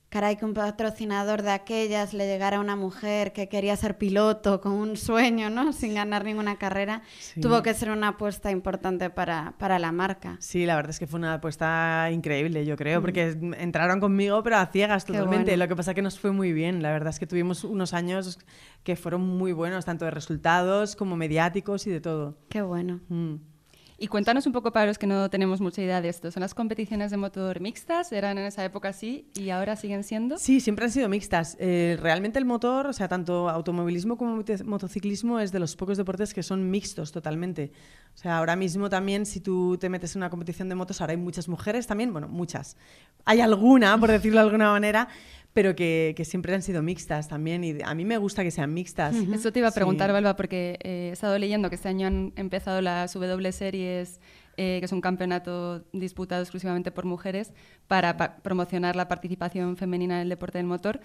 [0.09, 4.59] caray, que un patrocinador de aquellas le llegara a una mujer que quería ser piloto
[4.59, 5.71] con un sueño, ¿no?
[5.71, 7.03] Sin ganar ninguna carrera,
[7.41, 10.37] tuvo que ser una apuesta importante para, la marca.
[10.39, 13.53] Sí, la verdad es que fue una apuesta increíble, yo creo, porque mm.
[13.55, 15.55] entraron conmigo, pero a ciegas totalmente.
[15.57, 16.81] Lo que pasa es que nos fue muy bien.
[16.81, 18.39] La verdad es que tuvimos unos años
[18.83, 22.37] que fueron muy buenos, tanto de resultados como mediáticos y de todo.
[22.49, 23.01] Qué bueno.
[23.09, 23.35] Mm.
[24.01, 26.31] Y cuéntanos un poco para los que no tenemos mucha idea de esto.
[26.31, 28.13] ¿Son las competiciones de motor mixtas?
[28.13, 30.37] ¿Eran en esa época así y ahora siguen siendo?
[30.37, 31.57] Sí, siempre han sido mixtas.
[31.59, 36.33] Eh, realmente el motor, o sea, tanto automovilismo como motociclismo es de los pocos deportes
[36.33, 37.73] que son mixtos totalmente.
[38.13, 41.11] O sea, ahora mismo también si tú te metes en una competición de motos, ahora
[41.11, 42.77] hay muchas mujeres también, bueno, muchas.
[43.25, 45.09] Hay alguna, por decirlo de alguna manera,
[45.53, 49.15] pero que, siempre han sido mixtas también y a mí me gusta que sean mixtas.
[49.15, 52.33] Eso te iba a preguntar, Valva, porque eh, he estado leyendo que este año han
[52.35, 54.19] empezado las W Series,
[54.57, 57.53] eh, que es un campeonato disputado exclusivamente por mujeres,
[57.87, 61.01] para promocionar la participación femenina en el deporte del motor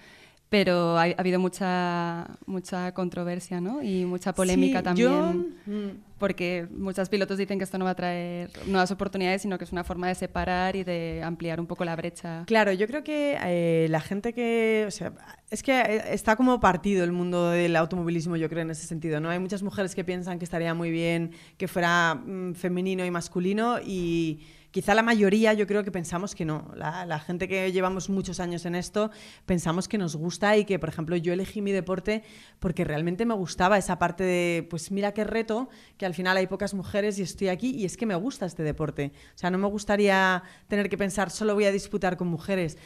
[0.49, 3.83] pero ha, habido mucha, mucha controversia ¿no?
[3.83, 5.89] y mucha polémica también, mm.
[6.19, 9.73] porque muchos pilotos dicen que esto no va a traer nuevas oportunidades, sino que es
[9.73, 12.45] una forma de separar y de ampliar un poco la brecha.
[12.47, 14.85] Claro, yo creo que eh, la gente que...
[14.87, 15.13] O sea,
[15.51, 19.21] es que eh, está como partido el mundo del automovilismo, yo creo, en ese sentido.
[19.21, 19.31] ¿no?
[19.31, 23.79] Hay muchas mujeres que piensan que estaría muy bien que fuera mm, femenino y masculino
[23.85, 24.41] y
[24.75, 26.69] Quizá la mayoría yo creo que pensamos que no.
[26.75, 29.13] La, gente que llevamos muchos años en esto
[29.47, 32.25] pensamos que nos gusta y que, por ejemplo, yo elegí mi deporte
[32.59, 36.49] porque realmente me gustaba esa parte de, pues mira qué reto, que al final hay
[36.49, 39.13] pocas mujeres y estoy aquí y es que me gusta este deporte.
[39.37, 42.77] O sea, no me gustaría tener que pensar solo voy a disputar con mujeres.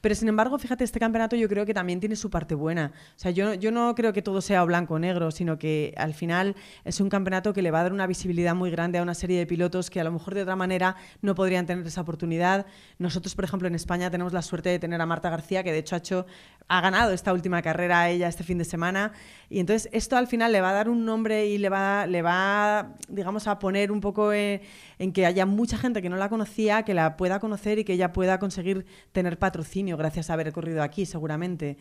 [0.00, 2.92] Pero sin embargo, fíjate, este campeonato yo creo que también tiene su parte buena.
[3.16, 6.14] O sea, yo, yo no creo que todo sea blanco o negro, sino que al
[6.14, 9.14] final es un campeonato que le va a dar una visibilidad muy grande a una
[9.14, 12.66] serie de pilotos que a lo mejor de otra manera no podrían tener esa oportunidad.
[12.98, 15.78] Nosotros, por ejemplo, en España tenemos la suerte de tener a Marta García, que de
[15.78, 16.26] hecho ha, hecho,
[16.68, 19.12] ha ganado esta última carrera a ella este fin de semana.
[19.50, 22.22] Y entonces esto al final le va a dar un nombre y le va, le
[22.22, 24.60] va digamos, a poner un poco en,
[24.98, 27.94] en que haya mucha gente que no la conocía, que la pueda conocer y que
[27.94, 31.78] ella pueda conseguir tener patrocinio gracias a haber corrido aquí, seguramente.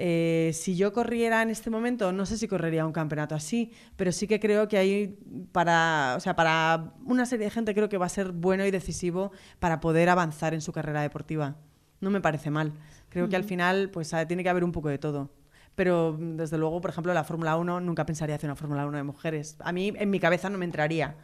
[0.00, 4.12] Eh, si yo corriera en este momento, no sé si correría un campeonato así, pero
[4.12, 5.18] sí que creo que hay
[5.50, 8.70] para, o sea, para una serie de gente creo que va a ser bueno y
[8.70, 11.56] decisivo para poder avanzar en su carrera deportiva.
[12.00, 12.74] No me parece mal.
[13.08, 15.30] Creo que al final pues tiene que haber un poco de todo.
[15.74, 19.02] Pero desde luego, por ejemplo, la Fórmula 1 nunca pensaría hacer una Fórmula 1 de
[19.02, 19.56] mujeres.
[19.60, 21.16] A mí en mi cabeza no me entraría.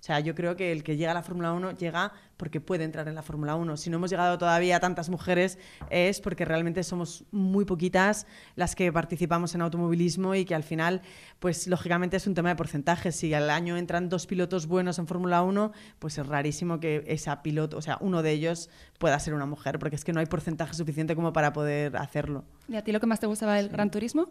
[0.00, 2.84] O sea, yo creo que el que llega a la Fórmula 1 llega porque puede
[2.84, 3.76] entrar en la Fórmula 1.
[3.76, 5.58] Si no hemos llegado todavía a tantas mujeres
[5.90, 11.02] es porque realmente somos muy poquitas las que participamos en automovilismo y que al final,
[11.40, 13.16] pues lógicamente es un tema de porcentajes.
[13.16, 17.42] Si al año entran dos pilotos buenos en Fórmula 1, pues es rarísimo que esa
[17.42, 20.26] piloto, o sea, uno de ellos pueda ser una mujer, porque es que no hay
[20.26, 22.44] porcentaje suficiente como para poder hacerlo.
[22.68, 24.30] ¿Y a ti lo que más te gustaba del Gran Turismo?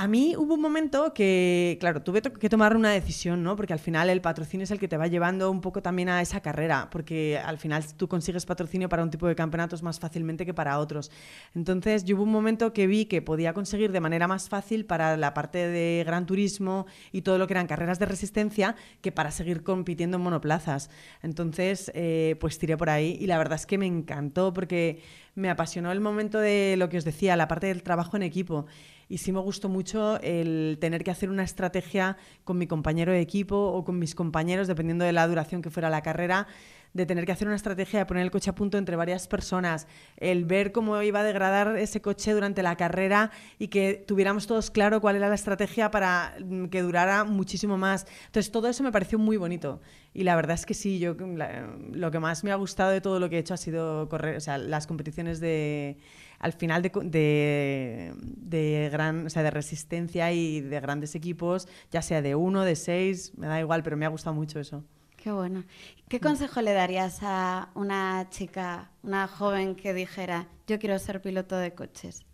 [0.00, 3.56] A mí hubo un momento que, claro, tuve que tomar una decisión, ¿no?
[3.56, 6.22] Porque al final el patrocinio es el que te va llevando un poco también a
[6.22, 10.46] esa carrera, porque al final tú consigues patrocinio para un tipo de campeonatos más fácilmente
[10.46, 11.10] que para otros.
[11.52, 15.16] Entonces, yo hubo un momento que vi que podía conseguir de manera más fácil para
[15.16, 19.32] la parte de gran turismo y todo lo que eran carreras de resistencia que para
[19.32, 20.90] seguir compitiendo en monoplazas.
[21.24, 25.02] Entonces, eh, pues tiré por ahí y la verdad es que me encantó porque
[25.34, 28.66] me apasionó el momento de lo que os decía, la parte del trabajo en equipo
[29.08, 33.20] y sí me gustó mucho el tener que hacer una estrategia con mi compañero de
[33.20, 36.46] equipo o con mis compañeros, dependiendo de la duración que fuera la carrera,
[36.92, 39.86] de tener que hacer una estrategia de poner el coche a punto entre varias personas,
[40.16, 44.70] el ver cómo iba a degradar ese coche durante la carrera y que tuviéramos todos
[44.70, 48.06] claro cuál era la estrategia para mm, que durara muchísimo más.
[48.26, 49.80] Entonces, todo eso me pareció muy bonito.
[50.14, 51.14] Y la verdad es que sí, yo
[51.92, 54.36] lo que más me ha gustado de todo lo que he hecho ha sido correr,
[54.36, 55.98] o sea, las competiciones de
[56.38, 62.22] al final de, de, gran, o sea, de resistencia y de grandes equipos, ya sea
[62.22, 64.84] de uno, de seis, me da igual, pero me ha gustado mucho eso.
[65.16, 65.64] Qué bueno.
[66.08, 71.56] ¿Qué consejo le darías a una chica, una joven que dijera, yo quiero ser piloto
[71.56, 72.24] de coches?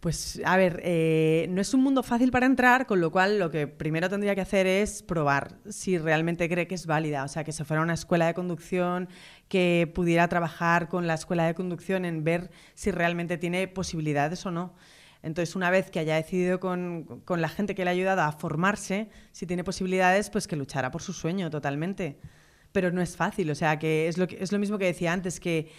[0.00, 3.50] Pues a ver, eh, no es un mundo fácil para entrar, con lo cual lo
[3.50, 7.42] que primero tendría que hacer es probar si realmente cree que es válida, o sea,
[7.42, 9.08] que se fuera a una escuela de conducción,
[9.48, 14.52] que pudiera trabajar con la escuela de conducción en ver si realmente tiene posibilidades o
[14.52, 14.72] no.
[15.24, 18.30] Entonces, una vez que haya decidido con, con la gente que le ha ayudado a
[18.30, 22.20] formarse, si tiene posibilidades, pues que luchara por su sueño totalmente.
[22.70, 25.12] Pero no es fácil, o sea, que es lo, que, es lo mismo que decía
[25.12, 25.72] antes, que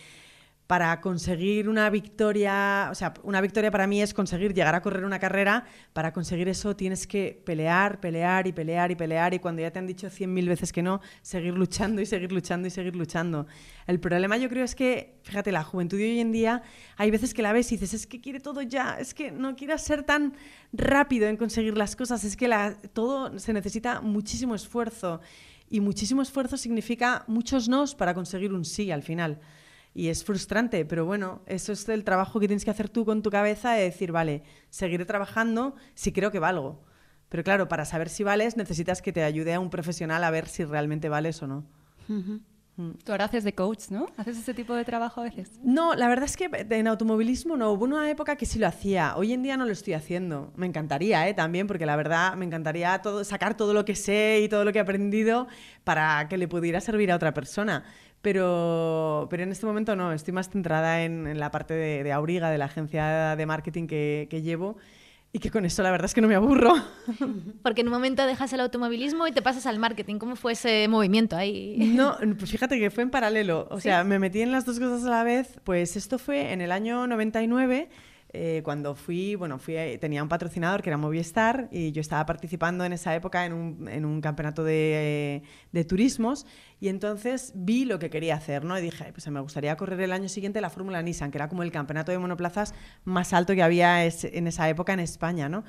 [0.70, 5.04] para conseguir una victoria, o sea, una victoria para mí es conseguir llegar a correr
[5.04, 9.64] una carrera, para conseguir eso tienes que pelear, pelear y pelear y pelear y cuando
[9.64, 12.70] ya te han dicho cien mil veces que no, seguir luchando y seguir luchando y
[12.70, 13.48] seguir luchando.
[13.88, 16.62] El problema yo creo es que, fíjate, la juventud de hoy en día,
[16.98, 19.56] hay veces que la ves y dices, es que quiere todo ya, es que no
[19.56, 20.36] quieras ser tan
[20.72, 22.48] rápido en conseguir las cosas, es que
[22.94, 25.20] todo se necesita muchísimo esfuerzo
[25.68, 29.40] y muchísimo esfuerzo significa muchos nos para conseguir un sí al final.
[30.00, 33.22] Y es frustrante, pero bueno, eso es el trabajo que tienes que hacer tú con
[33.22, 36.86] tu cabeza de decir, vale, seguiré trabajando si creo que valgo.
[37.28, 40.48] Pero claro, para saber si vales necesitas que te ayude a un profesional a ver
[40.48, 41.66] si realmente vales o no.
[42.80, 42.92] Mm.
[43.04, 44.06] Tú ahora haces de coach, ¿no?
[44.16, 45.52] ¿Haces ese tipo de trabajo a veces?
[45.62, 47.74] No, la verdad es que en automovilismo no.
[47.74, 49.18] Hubo una época que sí lo hacía.
[49.18, 50.54] Hoy en día no lo estoy haciendo.
[50.56, 51.34] Me encantaría, ¿eh?
[51.34, 54.72] También, porque la verdad me encantaría todo, sacar todo lo que sé y todo lo
[54.72, 55.50] que he aprendido
[55.84, 57.84] para que le pudiera servir a otra persona.
[58.22, 62.58] Pero, pero en este momento no, estoy más centrada en, la parte de, Auriga, de
[62.58, 64.78] la agencia de marketing que, que llevo
[65.32, 66.74] y que con eso la verdad es que no me aburro.
[67.64, 70.18] Porque en un momento dejas el automovilismo y te pasas al marketing.
[70.18, 71.94] ¿Cómo fue ese movimiento ahí?
[71.96, 73.68] No, pues fíjate que fue en paralelo.
[73.70, 75.60] O sea, me metí en las dos cosas a la vez.
[75.64, 77.90] Pues esto fue en el año 99
[78.32, 82.86] eh, cuando fui, bueno, fui, tenía un patrocinador que era Movistar y yo estaba participando
[82.86, 86.46] en esa época en un, en un campeonato de, de, turismos
[86.80, 88.78] y entonces vi lo que quería hacer, ¿no?
[88.78, 91.64] Y dije, pues me gustaría correr el año siguiente la Fórmula Nissan, que era como
[91.64, 95.64] el campeonato de monoplazas más alto que había en esa época en España, ¿no?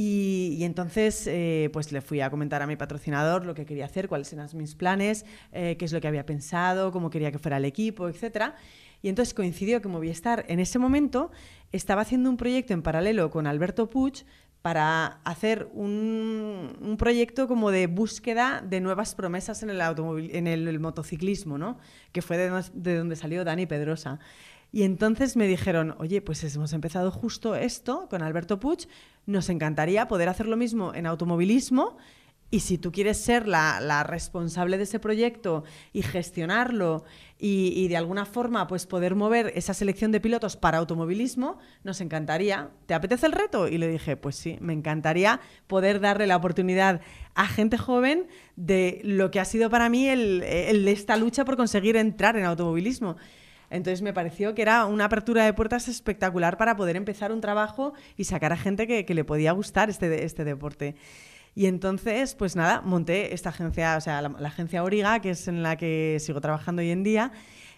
[0.00, 4.08] Y, entonces, eh, pues le fui a comentar a mi patrocinador lo que quería hacer,
[4.08, 7.56] cuáles eran mis planes, eh, qué es lo que había pensado, cómo quería que fuera
[7.56, 8.54] el equipo, etcétera.
[9.02, 11.32] Y entonces coincidió que Movistar en ese momento
[11.72, 14.24] estaba haciendo un proyecto en paralelo con Alberto Puig
[14.62, 21.58] para hacer un, proyecto como de búsqueda de nuevas promesas en el, en el, motociclismo,
[21.58, 21.78] ¿no?
[22.12, 24.18] que fue de, donde salió Dani Pedrosa.
[24.70, 28.88] Y entonces me dijeron, oye, pues hemos empezado justo esto con Alberto Puig,
[29.26, 31.96] nos encantaría poder hacer lo mismo en automovilismo
[32.50, 37.04] y si tú quieres ser la, responsable de ese proyecto y gestionarlo
[37.38, 42.70] y, de alguna forma pues poder mover esa selección de pilotos para automovilismo, nos encantaría.
[42.86, 43.68] ¿Te apetece el reto?
[43.68, 47.00] Y le dije, pues sí, me encantaría poder darle la oportunidad
[47.34, 52.36] a gente joven de lo que ha sido para mí esta lucha por conseguir entrar
[52.36, 53.16] en automovilismo.
[53.70, 57.92] Entonces me pareció que era una apertura de puertas espectacular para poder empezar un trabajo
[58.16, 60.96] y sacar a gente que, que le podía gustar este, este deporte.
[61.58, 65.64] Y entonces, pues nada, monté esta agencia, o sea, la, agencia Origa, que es en
[65.64, 67.32] la que sigo trabajando hoy en día.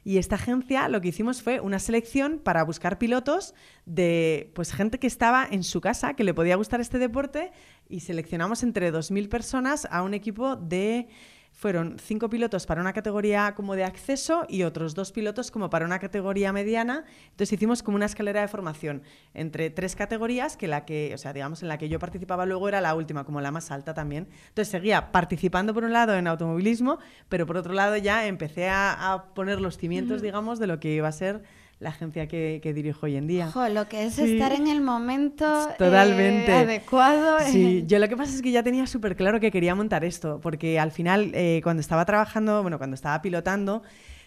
[0.04, 3.54] Y esta agencia lo que hicimos fue una selección para buscar pilotos
[3.86, 7.52] de pues gente que estaba en su casa, que le podía gustar este deporte,
[7.88, 11.08] y seleccionamos entre 2.000 personas a un equipo de
[11.52, 15.84] fueron cinco pilotos para una categoría como de acceso y otros dos pilotos como para
[15.84, 17.04] una categoría mediana.
[17.30, 19.02] Entonces hicimos como una escalera de formación
[19.34, 22.68] entre tres categorías, que la que, o sea, digamos, en la que yo participaba luego
[22.68, 24.28] era la última, como la más alta también.
[24.48, 29.26] Entonces seguía participando por un lado en automovilismo, pero por otro lado ya empecé a,
[29.34, 31.42] poner los cimientos, digamos, de lo que iba a ser
[31.80, 33.48] la agencia que, dirijo hoy en día.
[33.48, 35.46] Ojo, lo que es estar en el momento
[35.78, 36.52] Totalmente.
[36.52, 37.38] Eh, adecuado.
[37.46, 40.40] Sí, yo lo que pasa es que ya tenía súper claro que quería montar esto,
[40.42, 43.82] porque al final, eh, cuando estaba trabajando, bueno, cuando estaba pilotando,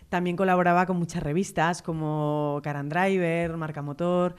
[0.09, 4.35] también colaboraba con muchas revistas como Car Driver, Marca Motor.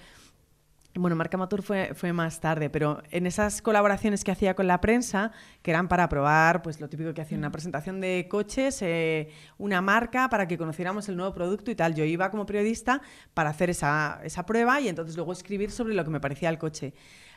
[0.96, 4.80] Bueno, Marca Motor fue, fue más tarde, pero en esas colaboraciones que hacía con la
[4.80, 7.52] prensa, que eran para probar, pues lo típico que hacía una mm.
[7.52, 9.28] presentación de coches, eh,
[9.58, 11.96] una marca para que conociéramos el nuevo producto y tal.
[11.96, 13.02] Yo iba como periodista
[13.34, 16.58] para hacer esa, esa prueba y entonces luego escribir sobre lo que me parecía el
[16.58, 16.94] coche.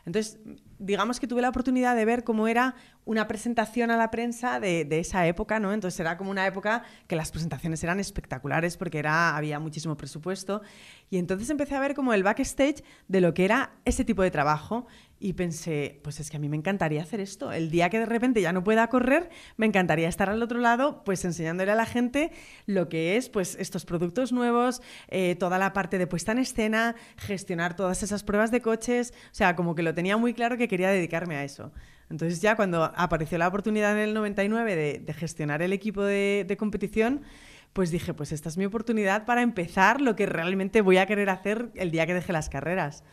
[0.07, 0.39] Entonces,
[0.79, 4.87] digamos que tuve la oportunidad de ver cómo era una presentación a la prensa de,
[4.89, 5.73] esa época, ¿no?
[5.73, 10.61] Entonces era como una época que las presentaciones eran espectaculares porque era, había muchísimo presupuesto.
[11.09, 14.31] Y entonces empecé a ver como el backstage de lo que era ese tipo de
[14.31, 14.87] trabajo
[15.19, 17.51] y pensé, pues es que a mí me encantaría hacer esto.
[17.51, 21.03] El día que de repente ya no pueda correr, me encantaría estar al otro lado,
[21.03, 22.31] pues enseñándole a la gente
[22.65, 26.95] lo que es, pues estos productos nuevos, eh, toda la parte de puesta en escena,
[27.17, 29.13] gestionar todas esas pruebas de coches.
[29.31, 31.71] O sea, como que lo tenía muy claro que quería dedicarme a eso.
[32.09, 36.57] Entonces ya cuando apareció la oportunidad en el 99 de, gestionar el equipo de, de
[36.57, 37.23] competición,
[37.73, 41.29] pues dije, pues esta es mi oportunidad para empezar lo que realmente voy a querer
[41.29, 43.03] hacer el día que deje las carreras.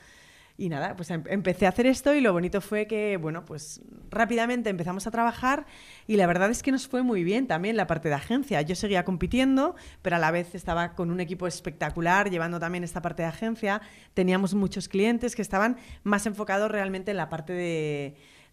[0.57, 3.81] Y nada, pues em, empecé a hacer esto y lo bonito fue que, bueno, pues
[4.11, 5.67] rápidamente empezamos a trabajar
[6.07, 8.63] y la verdad es que nos fue muy bien también la parte de agencia.
[8.63, 13.03] Yo seguía compitiendo, pero a la vez estaba con un equipo espectacular llevando también esta
[13.03, 13.83] parte de agencia.
[14.15, 17.53] Teníamos muchos clientes que estaban más enfocados realmente en la parte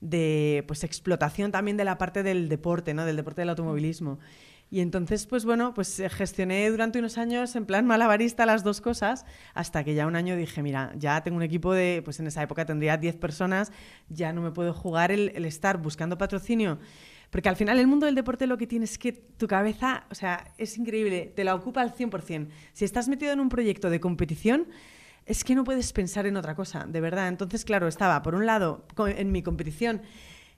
[0.02, 3.06] de, pues explotación también de la parte del deporte, ¿no?
[3.06, 4.18] Del deporte del automovilismo.
[4.74, 8.80] Y entonces, pues bueno, pues eh, gestioné durante unos años en plan malabarista las dos
[8.80, 12.28] cosas, hasta que ya un año dije, mira, ya tengo un equipo de, pues en
[12.28, 13.74] esa época tendría 10 personas,
[14.08, 16.80] ya no me puedo jugar el, estar buscando patrocinio.
[17.32, 20.16] Porque al final el mundo del deporte lo que tienes es que tu cabeza, o
[20.16, 22.48] sea, es increíble, te la ocupa al 100%.
[22.72, 24.68] Si estás metido en un proyecto de competición,
[25.26, 27.28] es que no puedes pensar en otra cosa, de verdad.
[27.28, 30.02] Entonces, claro, estaba por un lado en mi competición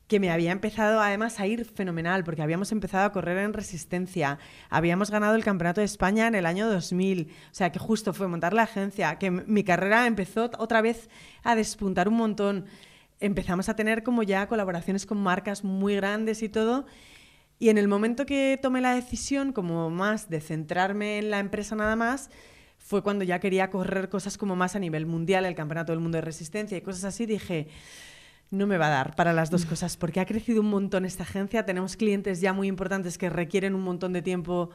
[0.08, 4.38] que me había empezado además a ir fenomenal, porque habíamos empezado a correr en resistencia,
[4.70, 8.28] habíamos ganado el Campeonato de España en el año 2000, o sea que justo fue
[8.28, 11.10] montar la agencia, que mi carrera empezó otra vez
[11.44, 12.66] a despuntar un montón.
[13.20, 16.86] empezamos a tener como ya colaboraciones con marcas muy grandes y todo.
[17.58, 21.76] Y en el momento que tomé la decisión como más de centrarme en la empresa
[21.76, 22.30] nada más,
[22.78, 26.18] fue cuando ya quería correr cosas como más a nivel mundial, el Campeonato del Mundo
[26.18, 27.70] de Resistencia y cosas así, dije,
[28.54, 31.24] no me va a dar para las dos cosas, porque ha crecido un montón esta
[31.24, 34.70] agencia, tenemos clientes ya muy importantes que requieren un montón de tiempo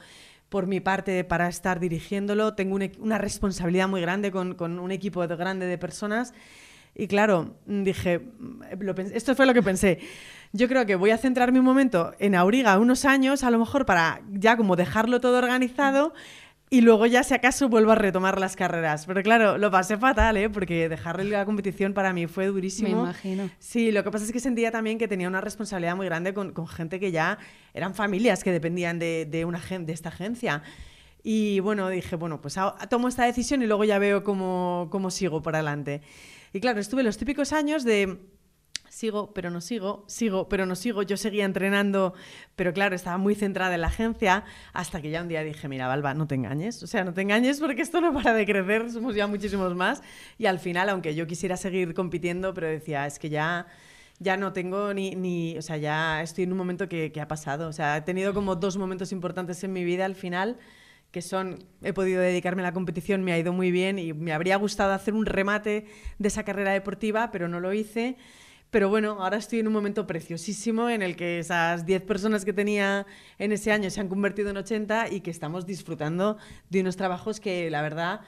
[0.49, 5.21] por mi parte para estar dirigiéndolo, tengo una responsabilidad muy grande con, con un equipo
[5.29, 6.35] grande de personas.
[6.97, 8.21] Y claro, dije,
[9.15, 10.01] esto fue lo que pensé.
[10.53, 13.87] Yo creo que voy a centrarme un momento en Auriga unos años, a lo mejor
[13.87, 16.15] para ya como dejarlo todo organizado
[16.71, 19.07] y luego ya si acaso vuelvo a retomar las carreras.
[19.07, 20.51] Pero claro, lo pasé fatal, ¿eh?
[20.51, 22.89] Porque dejarle la competición para mí fue durísimo.
[22.89, 23.51] Me imagino.
[23.59, 26.53] Sí, lo que pasa es que sentía también que tenía una responsabilidad muy grande con,
[26.53, 27.39] con gente que ya
[27.73, 30.63] eran familias que dependían de, de, una, de esta agencia.
[31.23, 32.57] Y bueno, dije, bueno, pues
[32.89, 36.03] tomo esta decisión y luego ya veo cómo, cómo sigo por adelante.
[36.53, 38.19] Y claro, estuve los típicos años de
[38.99, 41.03] sigo, pero no sigo, sigo, pero no sigo.
[41.03, 42.15] Yo seguía entrenando,
[42.57, 45.87] pero claro, estaba muy centrada en la agencia, hasta que ya un día dije, mira,
[45.87, 48.91] Valva, no te engañes, o sea, no te engañes porque esto no para de crecer,
[48.91, 50.03] somos ya muchísimos más.
[50.37, 53.67] Y al final, aunque yo quisiera seguir compitiendo, pero decía, es que ya...
[54.21, 57.29] Ya no tengo ni, ni, o sea, ya estoy en un momento que, que ha
[57.29, 57.69] pasado.
[57.69, 60.59] O sea, he tenido como dos momentos importantes en mi vida al final
[61.13, 64.33] que son, he podido dedicarme a la competición, me ha ido muy bien y me
[64.33, 65.87] habría gustado hacer un remate
[66.19, 68.17] de esa carrera deportiva, pero no lo hice.
[68.71, 72.53] Pero bueno, ahora estoy en un momento preciosísimo en el que esas 10 personas que
[72.53, 73.07] tenía
[73.39, 76.37] en ese año se han convertido en 80 y que estamos disfrutando
[76.69, 78.21] de unos trabajos que la verdad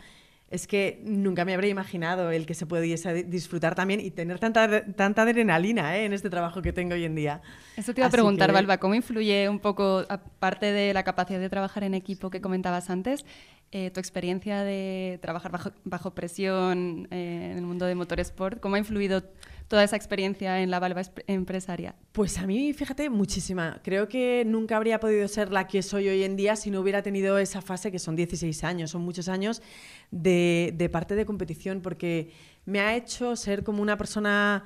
[0.50, 4.85] es que nunca me habría imaginado el que se pudiese disfrutar también y tener tanta,
[4.94, 6.07] tanta adrenalina ¿eh?
[6.07, 7.40] en este trabajo que tengo hoy en día.
[7.76, 11.48] Eso te iba a preguntar, Valva, ¿cómo influye un poco, aparte de la capacidad de
[11.48, 13.24] trabajar en equipo que comentabas antes,
[13.70, 18.74] eh, tu experiencia de trabajar bajo, bajo presión eh, en el mundo de motorsport, ¿cómo
[18.74, 19.22] ha influido
[19.71, 21.95] toda esa experiencia en la Valva empresaria?
[22.11, 23.81] Pues a mí, fíjate, muchísima.
[23.85, 27.03] Creo que nunca habría podido ser la que soy hoy en día si no hubiera
[27.03, 29.63] tenido esa fase, que son 16 años, son muchos años
[30.11, 32.33] de, parte de competición, porque
[32.67, 34.65] me ha hecho ser como una persona...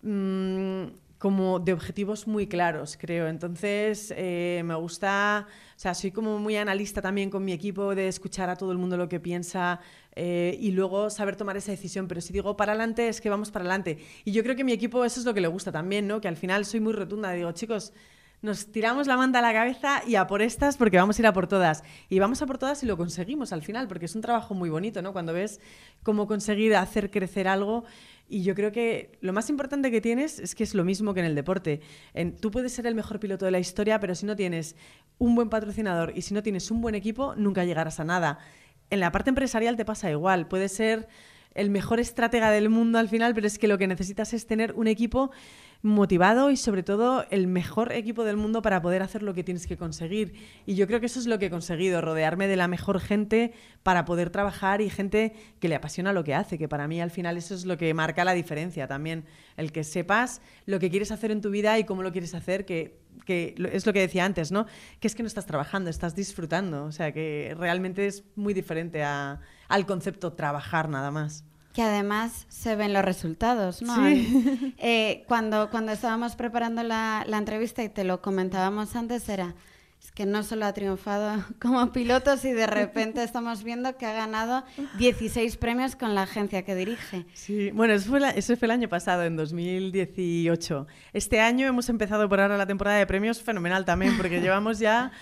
[0.00, 0.86] Mm,
[1.18, 3.28] como de objetivos muy claros, creo.
[3.28, 8.08] Entonces, eh, me gusta, o sea, soy como muy analista también con mi equipo de
[8.08, 9.78] escuchar a todo el mundo lo que piensa
[10.14, 12.08] eh, y luego saber tomar esa decisión.
[12.08, 13.98] Pero si digo para adelante, es que vamos para adelante.
[14.24, 16.20] Y yo creo que mi equipo eso es lo que le gusta también, ¿no?
[16.20, 17.32] Que al final soy muy rotunda.
[17.32, 17.92] Digo, chicos,
[18.42, 21.26] nos tiramos la manta a la cabeza y a por estas porque vamos a ir
[21.26, 21.84] a por todas.
[22.08, 24.68] Y vamos a por todas y lo conseguimos al final, porque es un trabajo muy
[24.68, 25.12] bonito, ¿no?
[25.12, 25.60] Cuando ves
[26.02, 27.84] cómo conseguir hacer crecer algo
[28.32, 31.20] y yo creo que lo más importante que tienes es que es lo mismo que
[31.20, 31.82] en el deporte.
[32.40, 34.74] Tú puedes ser el mejor piloto de la historia, pero si no tienes
[35.18, 38.38] un buen patrocinador y si no tienes un buen equipo, nunca llegarás a nada.
[38.92, 40.46] En la parte empresarial te pasa igual.
[40.48, 41.08] Puedes ser
[41.54, 44.74] el mejor estratega del mundo al final, pero es que lo que necesitas es tener
[44.74, 45.30] un equipo
[45.80, 49.66] motivado y sobre todo el mejor equipo del mundo para poder hacer lo que tienes
[49.66, 50.34] que conseguir.
[50.66, 53.54] Y yo creo que eso es lo que he conseguido, rodearme de la mejor gente
[53.82, 57.10] para poder trabajar y gente que le apasiona lo que hace, que para mí al
[57.10, 59.24] final eso es lo que marca la diferencia también,
[59.56, 62.66] el que sepas lo que quieres hacer en tu vida y cómo lo quieres hacer,
[62.66, 64.66] que, que es lo que decía antes, ¿no?
[65.00, 69.02] Que es que no estás trabajando, estás disfrutando, o sea que realmente es muy diferente
[69.04, 71.44] al concepto trabajar nada más.
[71.72, 73.94] Que además se ven los resultados, ¿no?
[74.84, 79.54] Eh, cuando, cuando estábamos preparando la, la, entrevista y te lo comentábamos antes, era
[80.14, 84.64] que no solo ha triunfado como piloto, y de repente estamos viendo que ha ganado
[84.98, 87.26] 16 premios con la agencia que dirige.
[87.34, 90.86] Sí, bueno, eso fue, eso fue el año pasado, en 2018.
[91.12, 95.12] Este año hemos empezado por ahora la temporada de premios fenomenal también, porque llevamos ya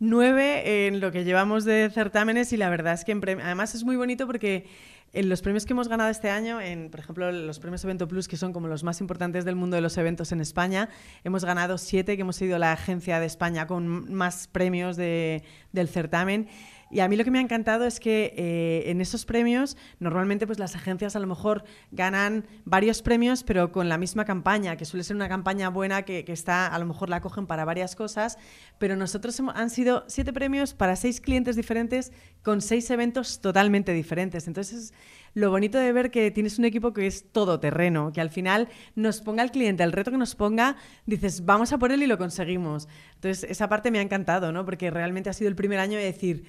[0.00, 3.96] nueve en lo que llevamos de certámenes y la verdad es que además es muy
[3.96, 4.66] bonito porque
[5.12, 8.28] en los premios que hemos ganado este año, en, por ejemplo, los premios Evento Plus,
[8.28, 10.88] que son como los más importantes del mundo de los eventos en España,
[11.24, 15.42] hemos ganado siete, que hemos sido la agencia de España con más premios de,
[15.72, 16.48] del certamen.
[16.90, 20.46] Y a mí lo que me ha encantado es que eh, en esos premios, normalmente
[20.46, 24.84] pues las agencias a lo mejor ganan varios premios, pero con la misma campaña, que
[24.84, 27.94] suele ser una campaña buena que, que está, a lo mejor la cogen para varias
[27.94, 28.38] cosas,
[28.78, 33.92] pero nosotros hemos, han sido siete premios para seis clientes diferentes con seis eventos totalmente
[33.92, 34.46] diferentes.
[34.46, 34.94] Entonces,
[35.34, 38.68] lo bonito de ver que tienes un equipo que es todo terreno, que al final
[38.94, 42.06] nos ponga el cliente, el reto que nos ponga, dices, vamos a por él y
[42.06, 42.88] lo conseguimos.
[43.14, 44.64] Entonces, esa parte me ha encantado, ¿no?
[44.64, 46.44] Porque realmente ha sido el primer año de decir,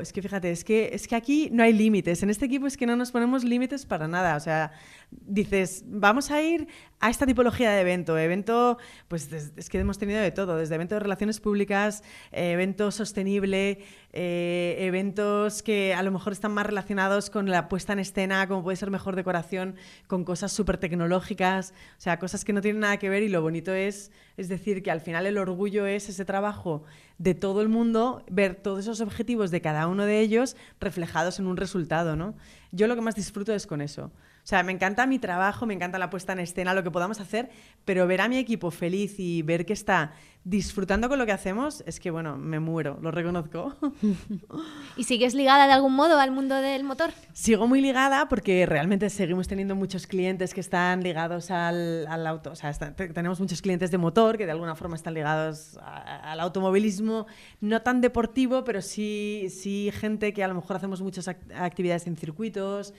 [0.00, 2.22] Es que fíjate, es que, es que aquí no hay límites.
[2.22, 4.36] En este equipo es que no nos ponemos límites para nada.
[4.36, 4.70] O sea,
[5.10, 6.68] dices, vamos a ir
[7.00, 8.16] a esta tipología de evento.
[8.16, 12.92] Evento, pues es que hemos tenido de todo, desde eventos de relaciones públicas, eh, evento
[12.92, 13.80] sostenible,
[14.12, 18.62] eh, eventos que a lo mejor están más relacionados con la puesta en escena, como
[18.62, 19.74] puede ser mejor decoración,
[20.06, 23.42] con cosas súper tecnológicas, o sea, cosas que no tienen nada que ver y lo
[23.42, 26.84] bonito es, es decir, que al final el orgullo es ese trabajo
[27.18, 31.46] de todo el mundo, ver todos esos objetivos de cada uno de ellos reflejados en
[31.46, 32.34] un resultado, ¿no?
[32.72, 34.10] Yo lo que más disfruto es con eso.
[34.44, 37.18] O sea, me encanta mi trabajo, me encanta la puesta en escena, lo que podamos
[37.18, 37.48] hacer,
[37.86, 40.12] pero ver a mi equipo feliz y ver que está
[40.44, 43.74] disfrutando con lo que hacemos, es que, bueno, me muero, lo reconozco.
[44.98, 47.12] ¿Y sigues ligada de algún modo al mundo del motor?
[47.32, 52.50] Sigo muy ligada porque realmente seguimos teniendo muchos clientes que están ligados al, auto.
[52.50, 57.26] O sea, tenemos muchos clientes de motor que de alguna forma están ligados al automovilismo,
[57.62, 62.18] no tan deportivo, pero sí, sí gente que a lo mejor hacemos muchas actividades en
[62.18, 62.92] circuitos.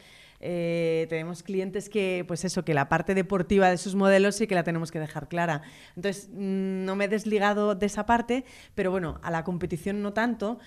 [0.47, 4.53] Eh, tenemos clientes que, pues eso, que la parte deportiva de sus modelos sí que
[4.53, 5.63] la tenemos que dejar clara.
[5.95, 10.59] Entonces, no me he desligado de esa parte, pero bueno, a la competición no tanto.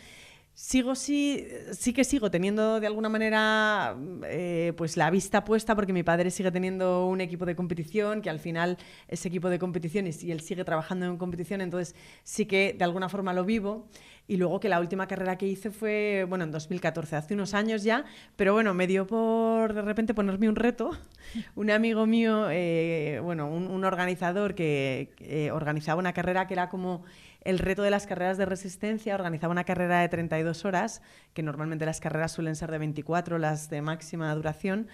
[0.54, 5.92] Sigo sí, sí que sigo teniendo de alguna manera eh, pues la vista puesta porque
[5.92, 8.76] mi padre sigue teniendo un equipo de competición que al final
[9.06, 13.08] ese equipo de competición y él sigue trabajando en competición, entonces sí que de alguna
[13.08, 13.86] forma lo vivo.
[14.30, 17.82] Y luego que la última carrera que hice fue, bueno, en 2014, hace unos años
[17.82, 18.04] ya,
[18.36, 20.90] pero bueno, me dio por de repente ponerme un reto.
[21.56, 27.04] Un amigo mío, eh, bueno, un, organizador que eh, organizaba una carrera que era como
[27.42, 31.02] el reto de las carreras de resistencia, organizaba una carrera de 32 horas,
[31.34, 34.88] que normalmente las carreras suelen ser de 24, las de máxima duración.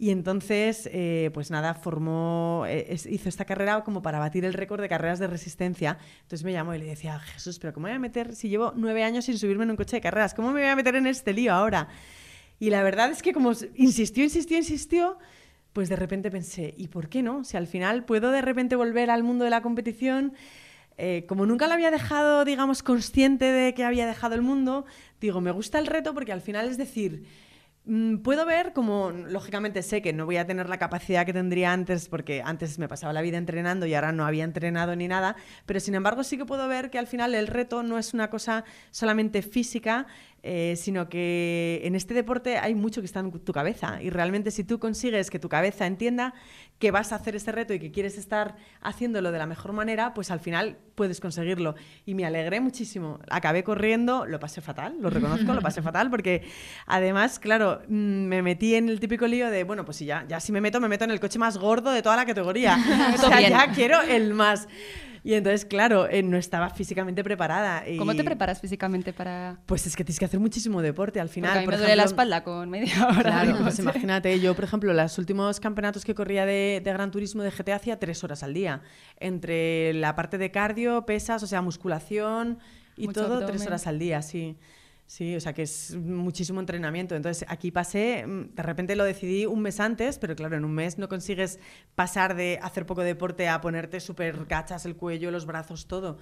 [0.00, 4.80] Y entonces, eh, pues nada, formó, eh, hizo esta carrera como para batir el récord
[4.80, 5.98] de carreras de resistencia.
[6.22, 8.72] Entonces me llamó y le decía, Jesús, pero ¿cómo me voy a meter si llevo
[8.76, 10.34] nueve años sin subirme en un coche de carreras?
[10.34, 11.88] ¿Cómo me voy a meter en este lío ahora?
[12.60, 15.18] Y la verdad es que como insistió, insistió, insistió,
[15.72, 17.42] pues de repente pensé, ¿y por qué no?
[17.42, 20.32] Si al final puedo de repente volver al mundo de la competición,
[20.96, 24.86] eh, como nunca lo había dejado, digamos, consciente de que había dejado el mundo,
[25.20, 27.24] digo, me gusta el reto porque al final es decir,
[28.22, 32.08] puedo ver como, lógicamente sé que no voy a tener la capacidad que tendría antes,
[32.08, 35.80] porque antes me pasaba la vida entrenando y ahora no había entrenado ni nada, pero
[35.80, 38.64] sin embargo sí que puedo ver que al final el reto no es una cosa
[38.90, 40.06] solamente física,
[40.42, 44.50] eh, sino que en este deporte hay mucho que está en tu cabeza y realmente
[44.50, 46.34] si tú consigues que tu cabeza entienda
[46.78, 50.14] que vas a hacer este reto y que quieres estar haciéndolo de la mejor manera,
[50.14, 51.74] pues al final puedes conseguirlo.
[52.06, 53.18] Y me alegré muchísimo.
[53.30, 56.48] Acabé corriendo, lo pasé fatal, lo reconozco, lo pasé fatal, porque
[56.86, 60.38] además, claro, mm, me metí en el típico lío de, bueno, pues si ya, ya
[60.40, 62.76] si me meto, me meto en el coche más gordo de toda la categoría.
[63.14, 64.68] o sea, ya quiero el más.
[65.28, 67.84] Y entonces, claro, eh, no estaba físicamente preparada.
[67.98, 69.58] ¿Cómo te preparas físicamente para...?
[69.66, 71.50] Pues es que tienes que hacer muchísimo deporte al final.
[71.50, 73.20] Porque a mí me duele la espalda con media hora.
[73.20, 77.42] Claro, pues imagínate, yo, por ejemplo, los últimos campeonatos que corría de, de Gran Turismo
[77.42, 78.80] de GT hacía tres horas al día.
[79.20, 82.58] Entre la parte de cardio, pesas, o sea, musculación
[82.96, 84.56] y todo, tres horas al día, sí.
[85.08, 87.16] Sí, o sea que es muchísimo entrenamiento.
[87.16, 90.74] Entonces aquí pasé, mm, de repente lo decidí un mes antes, pero claro, en un
[90.74, 91.58] mes no consigues
[91.94, 96.18] pasar de hacer poco deporte a ponerte súper gachas el cuello, los brazos, todo.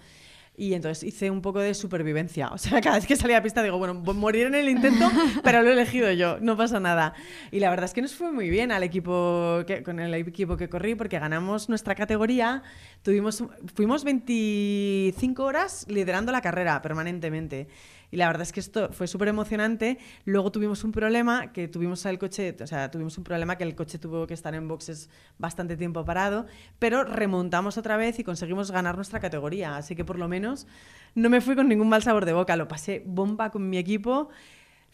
[0.57, 2.49] Y entonces hice un poco de supervivencia.
[2.51, 5.11] O sea, cada vez que salía a pista digo, bueno, morir en el intento,
[5.43, 7.13] pero lo he elegido yo, no pasa nada.
[7.51, 10.57] Y la verdad es que nos fue muy bien al equipo que, con el equipo
[10.57, 12.63] que corrí porque ganamos nuestra categoría.
[13.03, 13.43] Tuvimos,
[13.75, 17.67] fuimos 25 horas liderando la carrera permanentemente.
[18.11, 19.99] Y la verdad es que esto fue súper emocionante.
[20.25, 23.75] Luego tuvimos un problema, que tuvimos el coche, o sea, tuvimos un problema que el
[23.75, 26.47] coche tuvo que estar en boxes bastante tiempo parado,
[26.79, 29.77] pero remontamos otra vez y conseguimos ganar nuestra categoría.
[29.77, 30.67] Así que por lo menos
[31.15, 34.29] no me fui con ningún mal sabor de boca, lo pasé bomba con mi equipo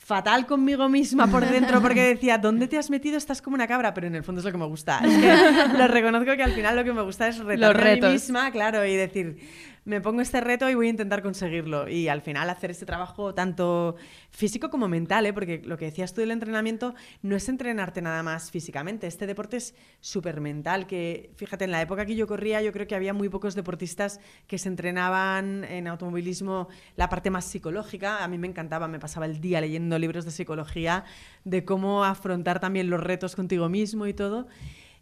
[0.02, 3.16] fatal conmigo misma por dentro porque decía, ¿dónde te has metido?
[3.16, 4.98] Estás como una cabra, pero en el fondo es lo que me gusta.
[4.98, 8.12] Es que lo reconozco que al final lo que me gusta es retarme a mí
[8.12, 9.38] misma, claro, y decir,
[9.84, 11.88] me pongo este reto y voy a intentar conseguirlo.
[11.88, 13.96] Y al final hacer este trabajo tanto
[14.30, 15.32] físico como mental, ¿eh?
[15.32, 19.06] porque lo que decías tú del entrenamiento no es entrenarte nada más físicamente.
[19.06, 22.86] Este deporte es súper mental, que fíjate, en la época que yo corría yo creo
[22.86, 28.22] que había muy pocos deportistas que se entrenaban en automovilismo la parte más psicológica.
[28.22, 31.04] A mí me encantaba, me pasaba el día leyendo libros de psicología,
[31.44, 34.46] de cómo afrontar también los retos contigo mismo y todo.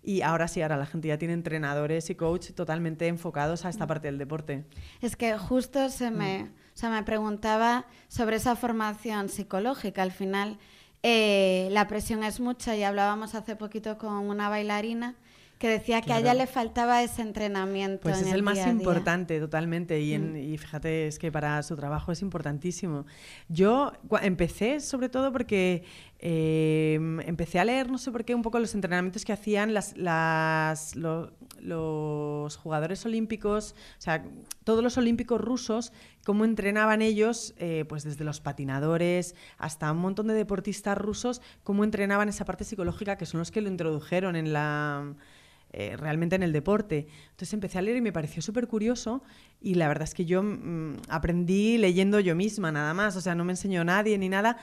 [0.03, 3.87] Y ahora sí, ahora la gente ya tiene entrenadores y coach totalmente enfocados a esta
[3.87, 4.65] parte del deporte.
[5.03, 6.51] Es que justo se me,
[6.83, 6.87] mm.
[6.89, 10.03] me preguntaba sobre esa formación psicológica.
[10.03, 10.59] Al final,
[11.03, 15.17] eh, la presión es mucha y hablábamos hace poquito con una bailarina
[15.61, 18.01] que decía que a ella le faltaba ese entrenamiento.
[18.05, 20.01] Pues en es el, más importante, totalmente.
[20.01, 23.05] Y, en- y fíjate, es que para su trabajo es importantísimo.
[23.51, 23.93] Yo
[24.23, 25.85] empecé sobre todo porque
[26.19, 26.95] eh,
[27.27, 30.97] empecé a leer, no sé por qué, un poco los entrenamientos que hacían las, las-
[30.97, 31.31] lo-
[31.61, 34.25] los jugadores olímpicos, o sea,
[34.65, 35.93] todos los olímpicos rusos,
[36.25, 41.85] cómo entrenaban ellos, eh, pues desde los patinadores hasta un montón de deportistas rusos, cómo
[41.85, 45.15] entrenaban esa parte psicológica que son los que lo introdujeron en la
[45.73, 47.07] eh, realmente en el deporte.
[47.31, 49.23] Entonces empecé a leer y me pareció súper curioso
[49.61, 53.35] y la verdad es que yo mm, aprendí leyendo yo misma nada más, o sea,
[53.35, 54.57] no me enseñó nadie ni nada,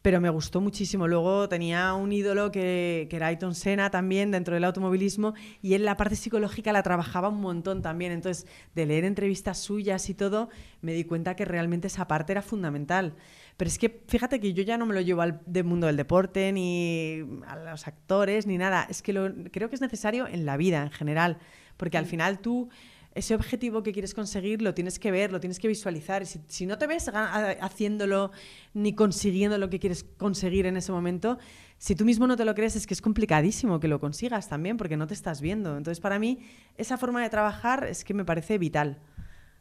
[0.00, 1.08] pero me gustó muchísimo.
[1.08, 5.84] Luego tenía un ídolo que, que era Ayrton Senna también dentro del automovilismo y él
[5.84, 8.12] la parte psicológica la trabajaba un montón también.
[8.12, 10.50] Entonces, de leer entrevistas suyas y todo,
[10.82, 13.14] me di cuenta que realmente esa parte era fundamental.
[13.56, 15.96] Pero es que fíjate que yo ya no me lo llevo al del mundo del
[15.96, 18.86] deporte, ni a los actores, ni nada.
[18.88, 21.38] Es que lo, creo que es necesario en la vida en general,
[21.76, 22.68] porque al final tú
[23.14, 26.26] ese objetivo que quieres conseguir lo tienes que ver, lo tienes que visualizar.
[26.26, 28.32] Si, si no te ves haciéndolo
[28.72, 31.38] ni consiguiendo lo que quieres conseguir en ese momento,
[31.78, 34.76] si tú mismo no te lo crees, es que es complicadísimo que lo consigas también,
[34.76, 35.76] porque no te estás viendo.
[35.76, 36.40] Entonces, para mí,
[36.76, 38.98] esa forma de trabajar es que me parece vital.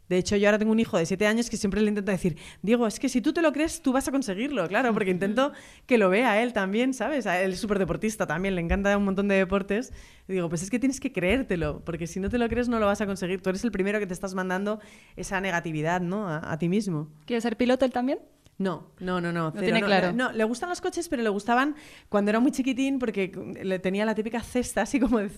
[0.09, 2.37] De hecho, yo ahora tengo un hijo de siete años que siempre le intento decir,
[2.61, 5.53] Diego, es que si tú te lo crees, tú vas a conseguirlo, claro, porque intento
[5.85, 7.25] que lo vea él también, ¿sabes?
[7.25, 9.93] A Él es súper deportista también, le encanta un montón de deportes.
[10.27, 12.79] Y digo, pues es que tienes que creértelo, porque si no te lo crees no
[12.79, 13.41] lo vas a conseguir.
[13.41, 14.79] Tú eres el primero que te estás mandando
[15.15, 16.27] esa negatividad, ¿no?
[16.27, 17.09] A, a ti mismo.
[17.25, 18.19] ¿Quiere ser piloto él también?
[18.59, 19.51] No, no, no, no.
[19.51, 20.13] tiene no, claro.
[20.13, 21.75] No, le gustan los coches, pero le gustaban
[22.07, 23.31] cuando era muy chiquitín porque
[23.61, 25.29] le tenía la típica cesta así como de,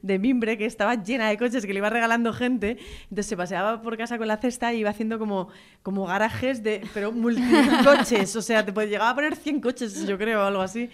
[0.00, 2.78] de mimbre que estaba llena de coches que le iba regalando gente.
[3.04, 5.48] Entonces se paseaba por casa con la cesta y iba haciendo como,
[5.82, 8.34] como garajes de, pero multicoches.
[8.36, 10.88] O sea, te llegaba a poner 100 coches, yo creo, o algo así.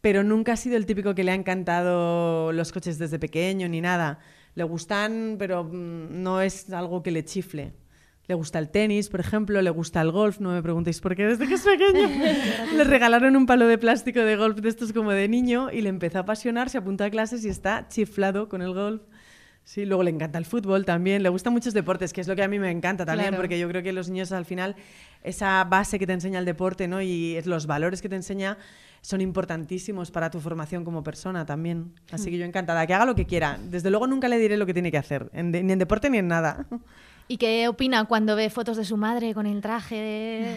[0.00, 3.80] Pero nunca ha sido el típico que le ha encantado los coches desde pequeño ni
[3.80, 4.18] nada.
[4.54, 7.72] Le gustan, pero mm, no es algo que le chifle.
[8.28, 11.26] Le gusta el tenis, por ejemplo, le gusta el golf, no me preguntéis por qué,
[11.26, 12.08] desde que es pequeño.
[12.76, 15.88] le regalaron un palo de plástico de golf de estos como de niño y le
[15.88, 19.02] empezó a apasionar, se apuntó a clases y está chiflado con el golf.
[19.64, 22.42] Sí, luego le encanta el fútbol también, le gustan muchos deportes, que es lo que
[22.42, 23.42] a mí me encanta también, Claro.
[23.42, 24.74] porque yo creo que los niños al final,
[25.22, 27.00] esa base que te enseña el deporte ¿no?
[27.00, 28.56] y los valores que te enseña
[29.02, 31.92] son importantísimos para tu formación como persona también.
[32.10, 33.58] Así que yo encantada, que haga lo que quiera.
[33.68, 36.08] Desde luego nunca le diré lo que tiene que hacer, en de- ni en deporte
[36.10, 36.66] ni en nada.
[37.28, 39.94] ¿Y qué opina cuando ve fotos de su madre con el traje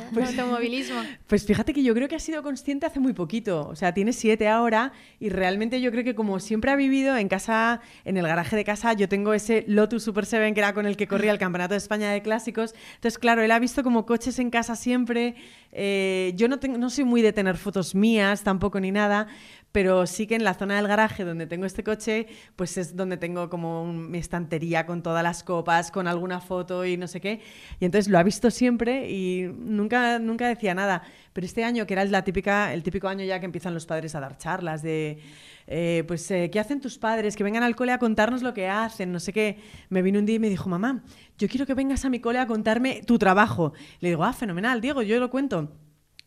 [0.11, 1.01] de automovilismo?
[1.28, 3.68] Pues fíjate que yo creo que ha sido consciente hace muy poquito.
[3.70, 7.28] O sea, tiene siete ahora y realmente yo creo que como siempre ha vivido en
[7.28, 10.86] casa, en el garaje de casa, yo tengo ese Lotus Super 7 que era con
[10.86, 12.74] el que corría el Campeonato de España de Clásicos.
[12.95, 15.36] Entonces, claro, él ha visto como coches en casa siempre.
[15.72, 19.28] Eh, yo no, tengo, no soy muy de tener fotos mías tampoco ni nada,
[19.76, 23.18] pero sí que en la zona del garaje donde tengo este coche, pues es donde
[23.18, 27.42] tengo como mi estantería con todas las copas, con alguna foto y no sé qué.
[27.82, 31.04] Y entonces lo ha visto siempre y nunca, nunca decía nada.
[31.34, 34.16] Pero este año, que era la típica, el típico año ya que empiezan los padres
[34.16, 35.20] a dar charlas de,
[35.68, 37.36] eh, pues, eh, ¿qué hacen tus padres?
[37.36, 39.58] Que vengan al cole a contarnos lo que hacen, no sé qué.
[39.90, 41.04] Me vino un día y me dijo, mamá,
[41.38, 43.74] yo quiero que vengas a mi cole a contarme tu trabajo.
[44.00, 45.70] Le digo, ah, fenomenal, Diego, yo lo cuento.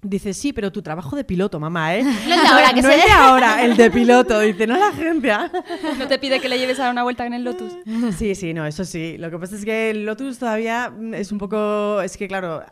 [0.01, 2.05] Dice, sí, pero tu trabajo de piloto, mamá, ¿eh?
[2.05, 4.39] No el de ahora, que no se- el de ahora, el de piloto.
[4.39, 5.51] Dice, no la agencia.
[5.99, 7.73] ¿No te pide que le lleves a dar una vuelta en el Lotus?
[8.17, 9.17] Sí, sí, no, eso sí.
[9.19, 12.01] Lo que pasa es que el Lotus todavía es un poco.
[12.01, 12.63] Es que, claro,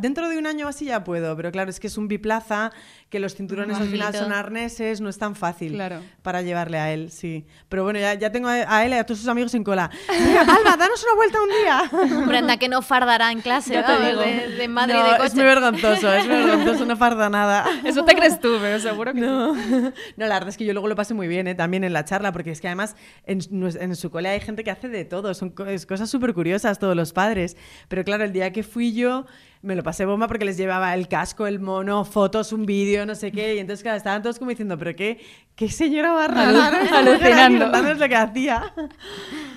[0.00, 2.70] dentro de un año así ya puedo, pero claro, es que es un biplaza,
[3.08, 6.02] que los cinturones al final son arneses, no es tan fácil Claro.
[6.22, 7.46] para llevarle a él, sí.
[7.70, 9.90] Pero bueno, ya, ya tengo a a él y a todos sus amigos en cola.
[10.08, 12.18] Alba, danos una vuelta un día.
[12.18, 14.20] Hombre, anda que no fardará en clase, Ya te digo.
[14.20, 15.26] de, de madre No, y de coche.
[15.28, 17.64] Es muy vergonzoso, es muy vergonzoso, no farda nada.
[17.84, 19.54] Eso te crees tú, pero seguro que No.
[19.54, 21.54] no, la verdad es que yo luego lo pasé muy bien ¿eh?
[21.54, 22.94] también en la charla, porque es que además
[23.24, 23.40] en,
[23.80, 27.14] en su cole hay gente que hace de todo, son cosas súper curiosas todos los
[27.14, 27.56] padres.
[27.88, 29.24] Pero claro, el día que fui yo
[29.62, 33.14] me lo pasé bomba porque les llevaba el casco, el mono, fotos, un vídeo, no
[33.14, 33.56] sé qué.
[33.56, 35.18] Y entonces, claro, estaban todos como diciendo, pero qué,
[35.56, 37.66] qué señora aquí alucinando.
[37.94, 38.72] lo que hacía.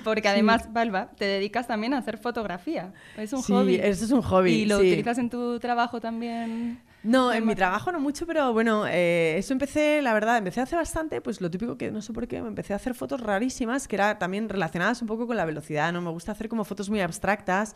[0.04, 2.92] Porque además, Balba, te dedicas también a hacer fotografía.
[3.16, 3.76] Es un Sí, hobby.
[3.76, 4.88] eso es un hobby, ¿Y lo sí.
[4.88, 6.80] utilizas en tu trabajo también?
[7.04, 10.76] No, en mi trabajo no mucho, pero bueno, eh, eso empecé, la verdad, empecé hace
[10.76, 13.88] bastante, pues lo típico que no sé por qué, me empecé a hacer fotos rarísimas,
[13.88, 16.00] que era también relacionadas un poco con la velocidad, ¿no?
[16.00, 17.74] Me gusta hacer como fotos muy abstractas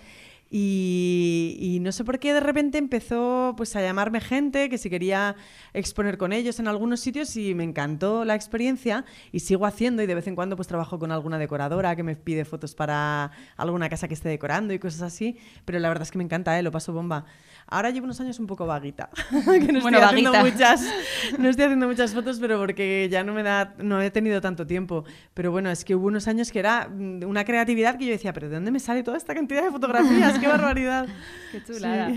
[0.48, 5.36] Y, no sé por qué de repente empezó pues a llamarme gente que si quería
[5.72, 10.06] exponer con ellos en algunos sitios y me encantó la experiencia y sigo haciendo y
[10.06, 13.88] de vez en cuando pues trabajo con alguna decoradora que me pide fotos para alguna
[13.88, 16.62] casa que esté decorando y cosas así, pero la verdad es que me encanta, ¿eh?
[16.62, 17.24] lo paso bomba.
[17.68, 19.10] Ahora llevo unos años un poco vaguita,
[19.44, 20.82] que no estoy haciendo muchas,
[21.38, 24.66] no estoy haciendo muchas fotos, pero porque ya no me da, no he tenido tanto
[24.66, 25.04] tiempo.
[25.34, 28.32] Pero bueno, es que hubo unos años que era mm, una creatividad que yo decía,
[28.32, 30.35] pero ¿de dónde me sale toda esta cantidad de fotografías?
[30.40, 31.06] ¡Qué barbaridad!
[31.52, 32.12] ¡Qué chulada!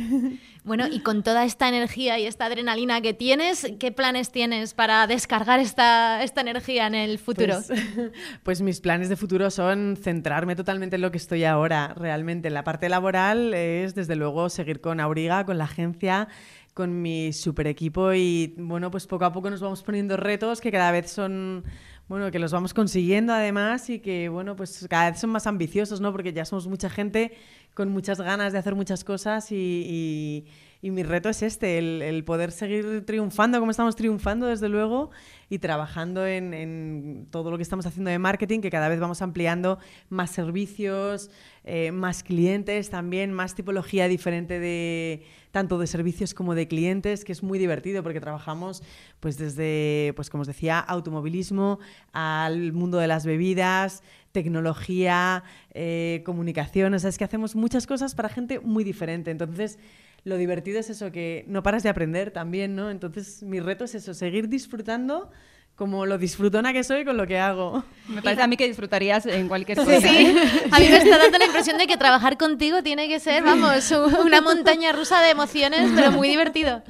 [0.66, 5.08] Bueno, y con toda esta energía y esta adrenalina que tienes, ¿qué planes tienes para
[5.08, 7.60] descargar esta, esta energía en el futuro?
[7.66, 7.82] Pues,
[8.44, 12.50] pues, mis planes de futuro son centrarme totalmente en lo que estoy ahora, realmente.
[12.50, 16.28] En la parte laboral es, desde luego, seguir con Auriga, con la agencia,
[16.74, 20.72] con mi super equipo y, bueno, pues poco a poco nos vamos poniendo retos que
[20.72, 21.64] cada vez son
[22.10, 26.02] bueno, que los vamos consiguiendo además y que, bueno, pues cada vez son más ambiciosos,
[26.02, 26.12] ¿no?
[26.12, 27.34] Porque ya somos mucha gente
[27.80, 30.46] con muchas ganas de hacer muchas cosas y,
[30.82, 35.12] mi reto es este, el, poder seguir triunfando como estamos triunfando, desde luego,
[35.50, 39.80] y trabajando en, todo lo que estamos haciendo de marketing, que cada vez vamos ampliando
[40.10, 41.32] más servicios,
[41.64, 47.32] eh, más clientes también, más tipología diferente de tanto de servicios como de clientes, que
[47.32, 48.84] es muy divertido porque trabajamos
[49.20, 51.80] pues desde, pues como os decía, automovilismo
[52.12, 58.16] al mundo de las bebidas, tecnología, eh, comunicación, o sea, es que hacemos muchas cosas
[58.16, 59.32] para gente muy diferente.
[59.32, 59.80] Entonces,
[60.24, 62.92] lo divertido es eso, que no paras de aprender también, ¿no?
[62.92, 65.32] Entonces, mi reto es eso, seguir disfrutando
[65.80, 67.86] como lo disfrutona que soy con lo que hago.
[68.10, 70.02] Me parece a mí que disfrutarías en cualquier cosa.
[70.02, 70.36] Sí,
[70.72, 73.90] a mí me está dando la impresión de que trabajar contigo tiene que ser, vamos,
[74.26, 76.84] una montaña rusa de emociones, pero muy divertido.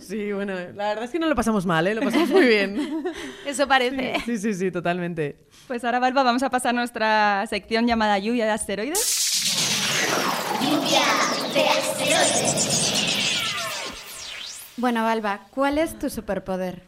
[0.00, 1.94] Sí, bueno, la verdad es que no lo pasamos mal, ¿eh?
[1.94, 3.04] lo pasamos muy bien.
[3.46, 4.16] Eso parece.
[4.24, 5.36] Sí, sí, sí, totalmente.
[5.68, 9.36] Pues ahora, Balba, vamos a pasar a nuestra sección llamada Lluvia de Asteroides.
[10.62, 11.04] Lluvia
[11.54, 12.82] de asteroides.
[14.78, 16.85] Bueno, Balba, ¿cuál es tu superpoder?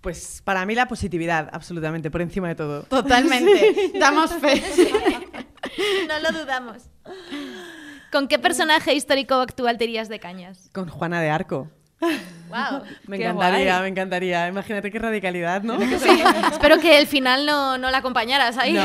[0.00, 2.82] Pues para mí la positividad, absolutamente, por encima de todo.
[2.88, 3.92] Totalmente.
[3.98, 4.62] Damos fe.
[6.08, 6.84] No lo dudamos.
[8.10, 10.70] ¿Con qué personaje histórico actual te irías de cañas?
[10.72, 11.70] Con Juana de Arco.
[12.00, 14.48] Wow, me encantaría, me encantaría.
[14.48, 15.78] Imagínate qué radicalidad, ¿no?
[15.78, 18.72] Sí, espero que el final no, no la acompañaras ahí.
[18.72, 18.82] No.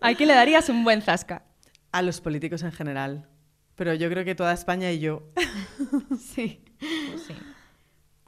[0.00, 1.44] ¿A quién le darías un buen zasca?
[1.92, 3.28] A los políticos en general.
[3.76, 5.22] Pero yo creo que toda España y yo.
[6.18, 6.64] sí.
[7.26, 7.34] sí.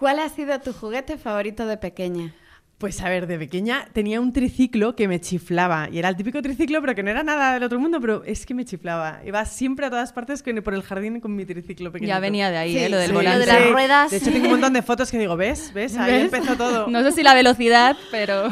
[0.01, 2.35] ¿Cuál ha sido tu juguete favorito de pequeña?
[2.81, 5.91] Pues a ver, de pequeña tenía un triciclo que me chiflaba.
[5.93, 8.47] Y era el típico triciclo, pero que no era nada del otro mundo, pero es
[8.47, 9.21] que me chiflaba.
[9.23, 12.09] Iba siempre a todas partes por el jardín con mi triciclo pequeño.
[12.09, 12.89] Ya venía de ahí, ¿eh?
[12.89, 13.45] lo del volante.
[13.45, 14.11] Lo de las ruedas.
[14.11, 15.75] De hecho, tengo un montón de fotos que digo, ¿ves?
[15.75, 15.95] ¿Ves?
[15.99, 16.87] Ahí empezó todo.
[16.87, 18.49] No sé si la velocidad, pero...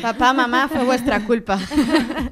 [0.00, 1.58] Papá, mamá, fue vuestra culpa.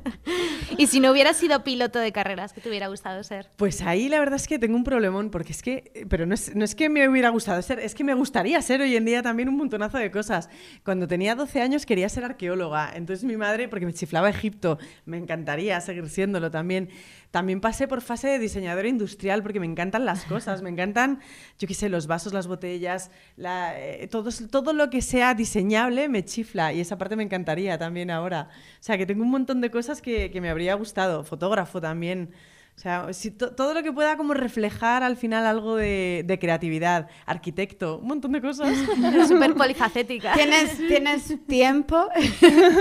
[0.78, 3.50] y si no hubiera sido piloto de carreras, ¿qué te hubiera gustado ser?
[3.56, 6.06] Pues ahí la verdad es que tengo un problemón, porque es que...
[6.08, 8.80] Pero no es, no es que me hubiera gustado ser, es que me gustaría ser
[8.80, 10.48] hoy en día también un montonazo de cosas.
[10.84, 12.92] Cuando tenía 12 años quería ser arqueóloga.
[12.94, 16.88] Entonces mi madre, porque me chiflaba Egipto, me encantaría seguir siéndolo también.
[17.30, 21.20] También pasé por fase de diseñadora industrial porque me encantan las cosas, me encantan,
[21.58, 26.24] yo qué sé, los vasos, las botellas, eh, todo, todo lo que sea diseñable me
[26.24, 28.48] chifla y esa parte me encantaría también ahora.
[28.80, 32.30] O sea, que tengo un montón de cosas que, que me habría gustado, fotógrafo también.
[32.74, 37.98] O sea, si todo lo que pueda como reflejar al final algo de, creatividad, arquitecto,
[37.98, 38.76] un montón de cosas.
[39.28, 40.32] Súper polifacética.
[40.32, 42.08] ¿Tienes, tienes tiempo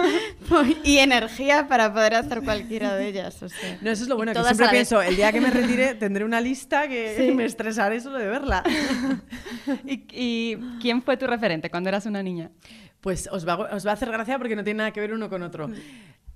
[0.83, 3.43] y energía para poder hacer cualquiera de ellas.
[3.81, 6.41] No, eso es lo bueno, que siempre pienso, el día que me retire tendré una
[6.41, 8.63] lista que me estresaré solo de verla.
[9.85, 12.49] ¿Y, ¿Y, quién fue tu referente cuando eras una niña?
[13.01, 15.29] Pues os va, os va a hacer gracia porque no tiene nada que ver uno
[15.29, 15.69] con otro.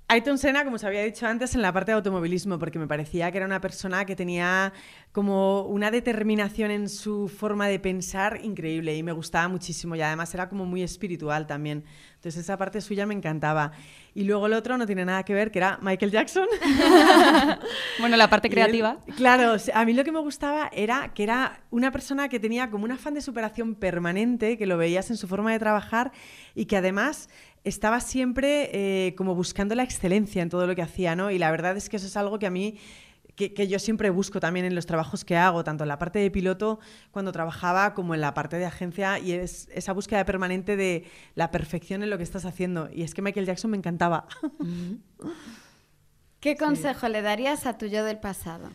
[0.08, 3.32] Ayrton Senna, como os había dicho antes, en la parte de automovilismo, porque me parecía
[3.32, 4.72] que era una persona que tenía
[5.12, 10.32] como una determinación en su forma de pensar increíble y me gustaba muchísimo y además
[10.36, 11.86] era como muy espiritual también.
[12.16, 13.72] Entonces esa parte suya me encantaba.
[14.14, 16.48] Y luego el otro no tiene nada que ver, que era Michael Jackson.
[18.00, 19.00] bueno, la parte creativa.
[19.18, 22.84] claro, a mí lo que me gustaba era que era una persona que tenía como
[22.86, 26.12] un afán de superación permanente, que lo veías en su forma de trabajar
[26.54, 27.30] y que además
[27.66, 31.32] estaba siempre eh, como buscando la excelencia en todo lo que hacía, ¿no?
[31.32, 32.78] Y la verdad es que eso es algo que a mí
[33.36, 36.32] que, yo siempre busco también en los trabajos que hago, tanto en la parte de
[36.32, 36.80] piloto
[37.12, 41.06] cuando trabajaba como en la parte de agencia, y es esa búsqueda permanente de
[41.36, 42.90] la perfección en lo que estás haciendo.
[42.94, 44.28] Y es que Michael Jackson me encantaba.
[46.40, 48.70] ¿Qué consejo le darías a tu yo del pasado?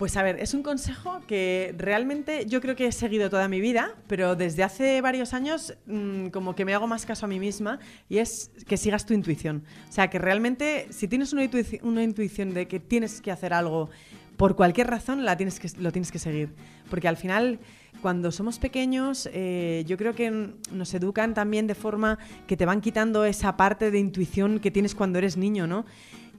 [0.00, 3.60] Pues a ver, es un consejo que realmente yo creo que he seguido toda mi
[3.60, 7.38] vida, pero desde hace varios años mmm, como que me hago más caso a mí
[7.38, 9.62] misma y es que sigas tu intuición.
[9.90, 13.90] O sea, que realmente si tienes una intuición de que tienes que hacer algo
[14.38, 16.48] por cualquier razón, la tienes que, lo tienes que seguir.
[16.88, 17.58] Porque al final,
[18.00, 22.80] cuando somos pequeños, eh, yo creo que nos educan también de forma que te van
[22.80, 25.84] quitando esa parte de intuición que tienes cuando eres niño, ¿no?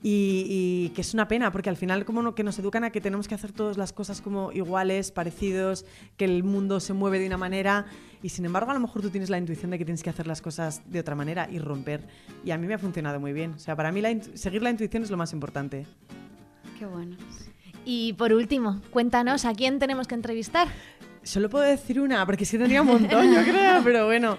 [0.03, 2.89] Y, y, que es una pena, porque al final como no, que nos educan a
[2.89, 5.85] que tenemos que hacer todas las cosas como iguales, parecidos,
[6.17, 7.85] que el mundo se mueve de una manera,
[8.23, 10.25] y sin embargo a lo mejor tú tienes la intuición de que tienes que hacer
[10.25, 12.07] las cosas de otra manera y romper.
[12.43, 13.53] Y a mí me ha funcionado muy bien.
[13.53, 15.85] O sea, para mí la seguir la intuición es lo más importante.
[16.79, 17.15] Qué bueno.
[17.85, 20.67] Y por último, cuéntanos, ¿a quién tenemos que entrevistar?
[21.23, 24.37] Solo puedo decir una, porque sí tendría un montón, yo creo, pero bueno.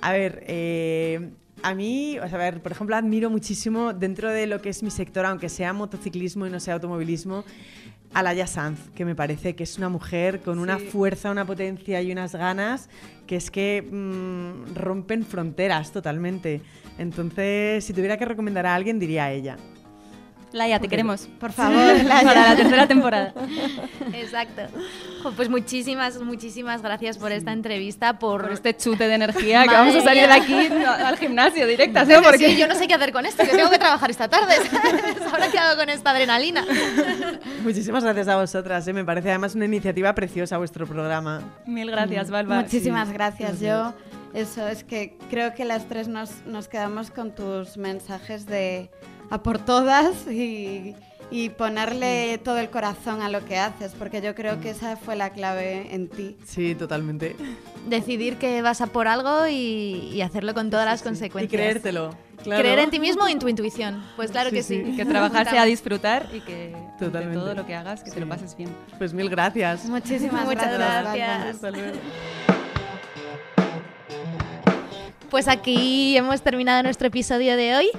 [0.00, 1.30] A ver, eh,
[1.62, 4.82] a mí, o sea, a ver, por ejemplo, admiro muchísimo dentro de lo que es
[4.82, 7.44] mi sector, aunque sea motociclismo y no sea automovilismo,
[8.14, 12.02] a Laia Sanz, que me parece que es una mujer con una fuerza, una potencia
[12.02, 12.90] y unas ganas
[13.26, 16.60] que es que mm, rompen fronteras totalmente.
[16.98, 19.56] Entonces, si tuviera que recomendar a alguien, diría a ella.
[20.52, 21.28] Laia, te queremos.
[21.40, 23.32] Por favor, Para la tercera temporada.
[24.12, 24.62] Exacto.
[25.36, 28.42] Pues muchísimas, muchísimas gracias por esta entrevista, por...
[28.42, 30.54] Por este chute de energía que vamos a salir de aquí
[31.04, 32.14] al gimnasio directas, ¿eh?
[32.14, 34.54] Porque Porque yo no sé qué hacer con esto, que tengo que trabajar esta tarde.
[34.70, 35.32] ¿sabes?
[35.32, 36.64] Ahora qué hago con esta adrenalina.
[37.62, 38.92] Muchísimas gracias a vosotras, ¿eh?
[38.92, 41.42] me parece además una iniciativa preciosa vuestro programa.
[41.66, 42.60] Mil gracias, Balba.
[42.62, 43.58] Muchísimas sí, gracias.
[43.58, 43.66] sí.
[43.66, 43.94] Yo,
[44.34, 48.90] eso es que creo que las tres nos, nos quedamos con tus mensajes de
[49.32, 50.94] a por todas y,
[51.30, 55.16] y ponerle todo el corazón a lo que haces, porque yo creo que esa fue
[55.16, 56.36] la clave en ti.
[56.44, 57.34] Sí, totalmente.
[57.88, 61.50] Decidir que vas a por algo y, y hacerlo con todas las Y consecuencias.
[61.60, 62.14] creértelo.
[62.42, 62.60] Claro.
[62.62, 64.04] Creer en ti mismo y en tu intuición.
[64.16, 64.82] Pues claro Sí, que sí.
[64.84, 64.96] sí.
[64.96, 67.38] Que trabajar sea disfrutar y que Totalmente.
[67.38, 68.68] todo lo que hagas, que te lo pases bien.
[68.98, 69.86] Pues mil gracias.
[69.86, 71.02] Muchísimas Muchas gracias.
[71.04, 71.28] gracias.
[71.40, 71.50] Balba.
[71.50, 71.98] Hasta luego.
[75.30, 77.90] Pues aquí hemos terminado nuestro episodio de hoy.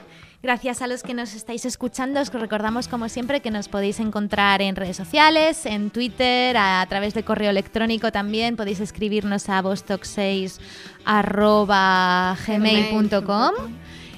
[0.44, 4.62] Gracias a los que nos estáis escuchando, os recordamos como siempre que nos podéis encontrar
[4.62, 9.64] en redes sociales, en Twitter, a, a través de correo electrónico también, podéis escribirnos a
[9.64, 10.60] vostox6
[11.06, 13.54] arroba gmail.com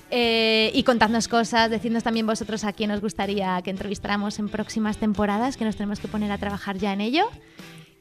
[0.10, 4.98] eh, y contadnos cosas, decidnos también vosotros a quién os gustaría que entrevistáramos en próximas
[4.98, 7.30] temporadas, que nos tenemos que poner a trabajar ya en ello.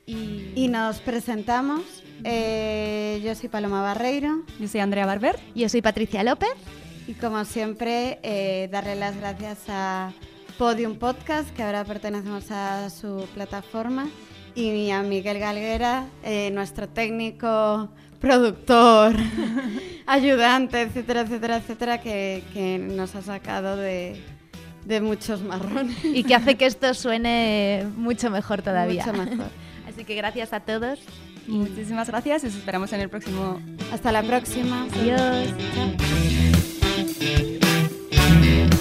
[0.07, 1.83] Y, Y nos presentamos.
[2.25, 5.39] Eh, yo soy Paloma Barreiro Yo soy Andrea Barber.
[5.55, 6.55] yo soy Patricia López.
[7.07, 10.13] Y como siempre eh, darle las gracias a
[10.59, 14.09] Podium Podcast, que ahora pertenecemos a su plataforma,
[14.55, 17.89] y a Miguel Galguera, eh, nuestro técnico,
[18.21, 19.15] productor,
[20.07, 24.23] ayudante, etcétera, etcétera, etcétera, que, que nos ha sacado de,
[24.85, 25.97] de muchos marrones.
[26.05, 29.05] y que hace que esto suene mucho mejor todavía.
[29.07, 29.51] Mucho mejor.
[29.89, 31.01] Así que gracias a todos.
[31.47, 33.61] Muchísimas gracias y os esperamos en el próximo
[33.93, 34.87] Hasta la próxima.
[34.95, 36.44] Adiós.
[36.95, 37.21] Thank
[38.45, 38.74] you.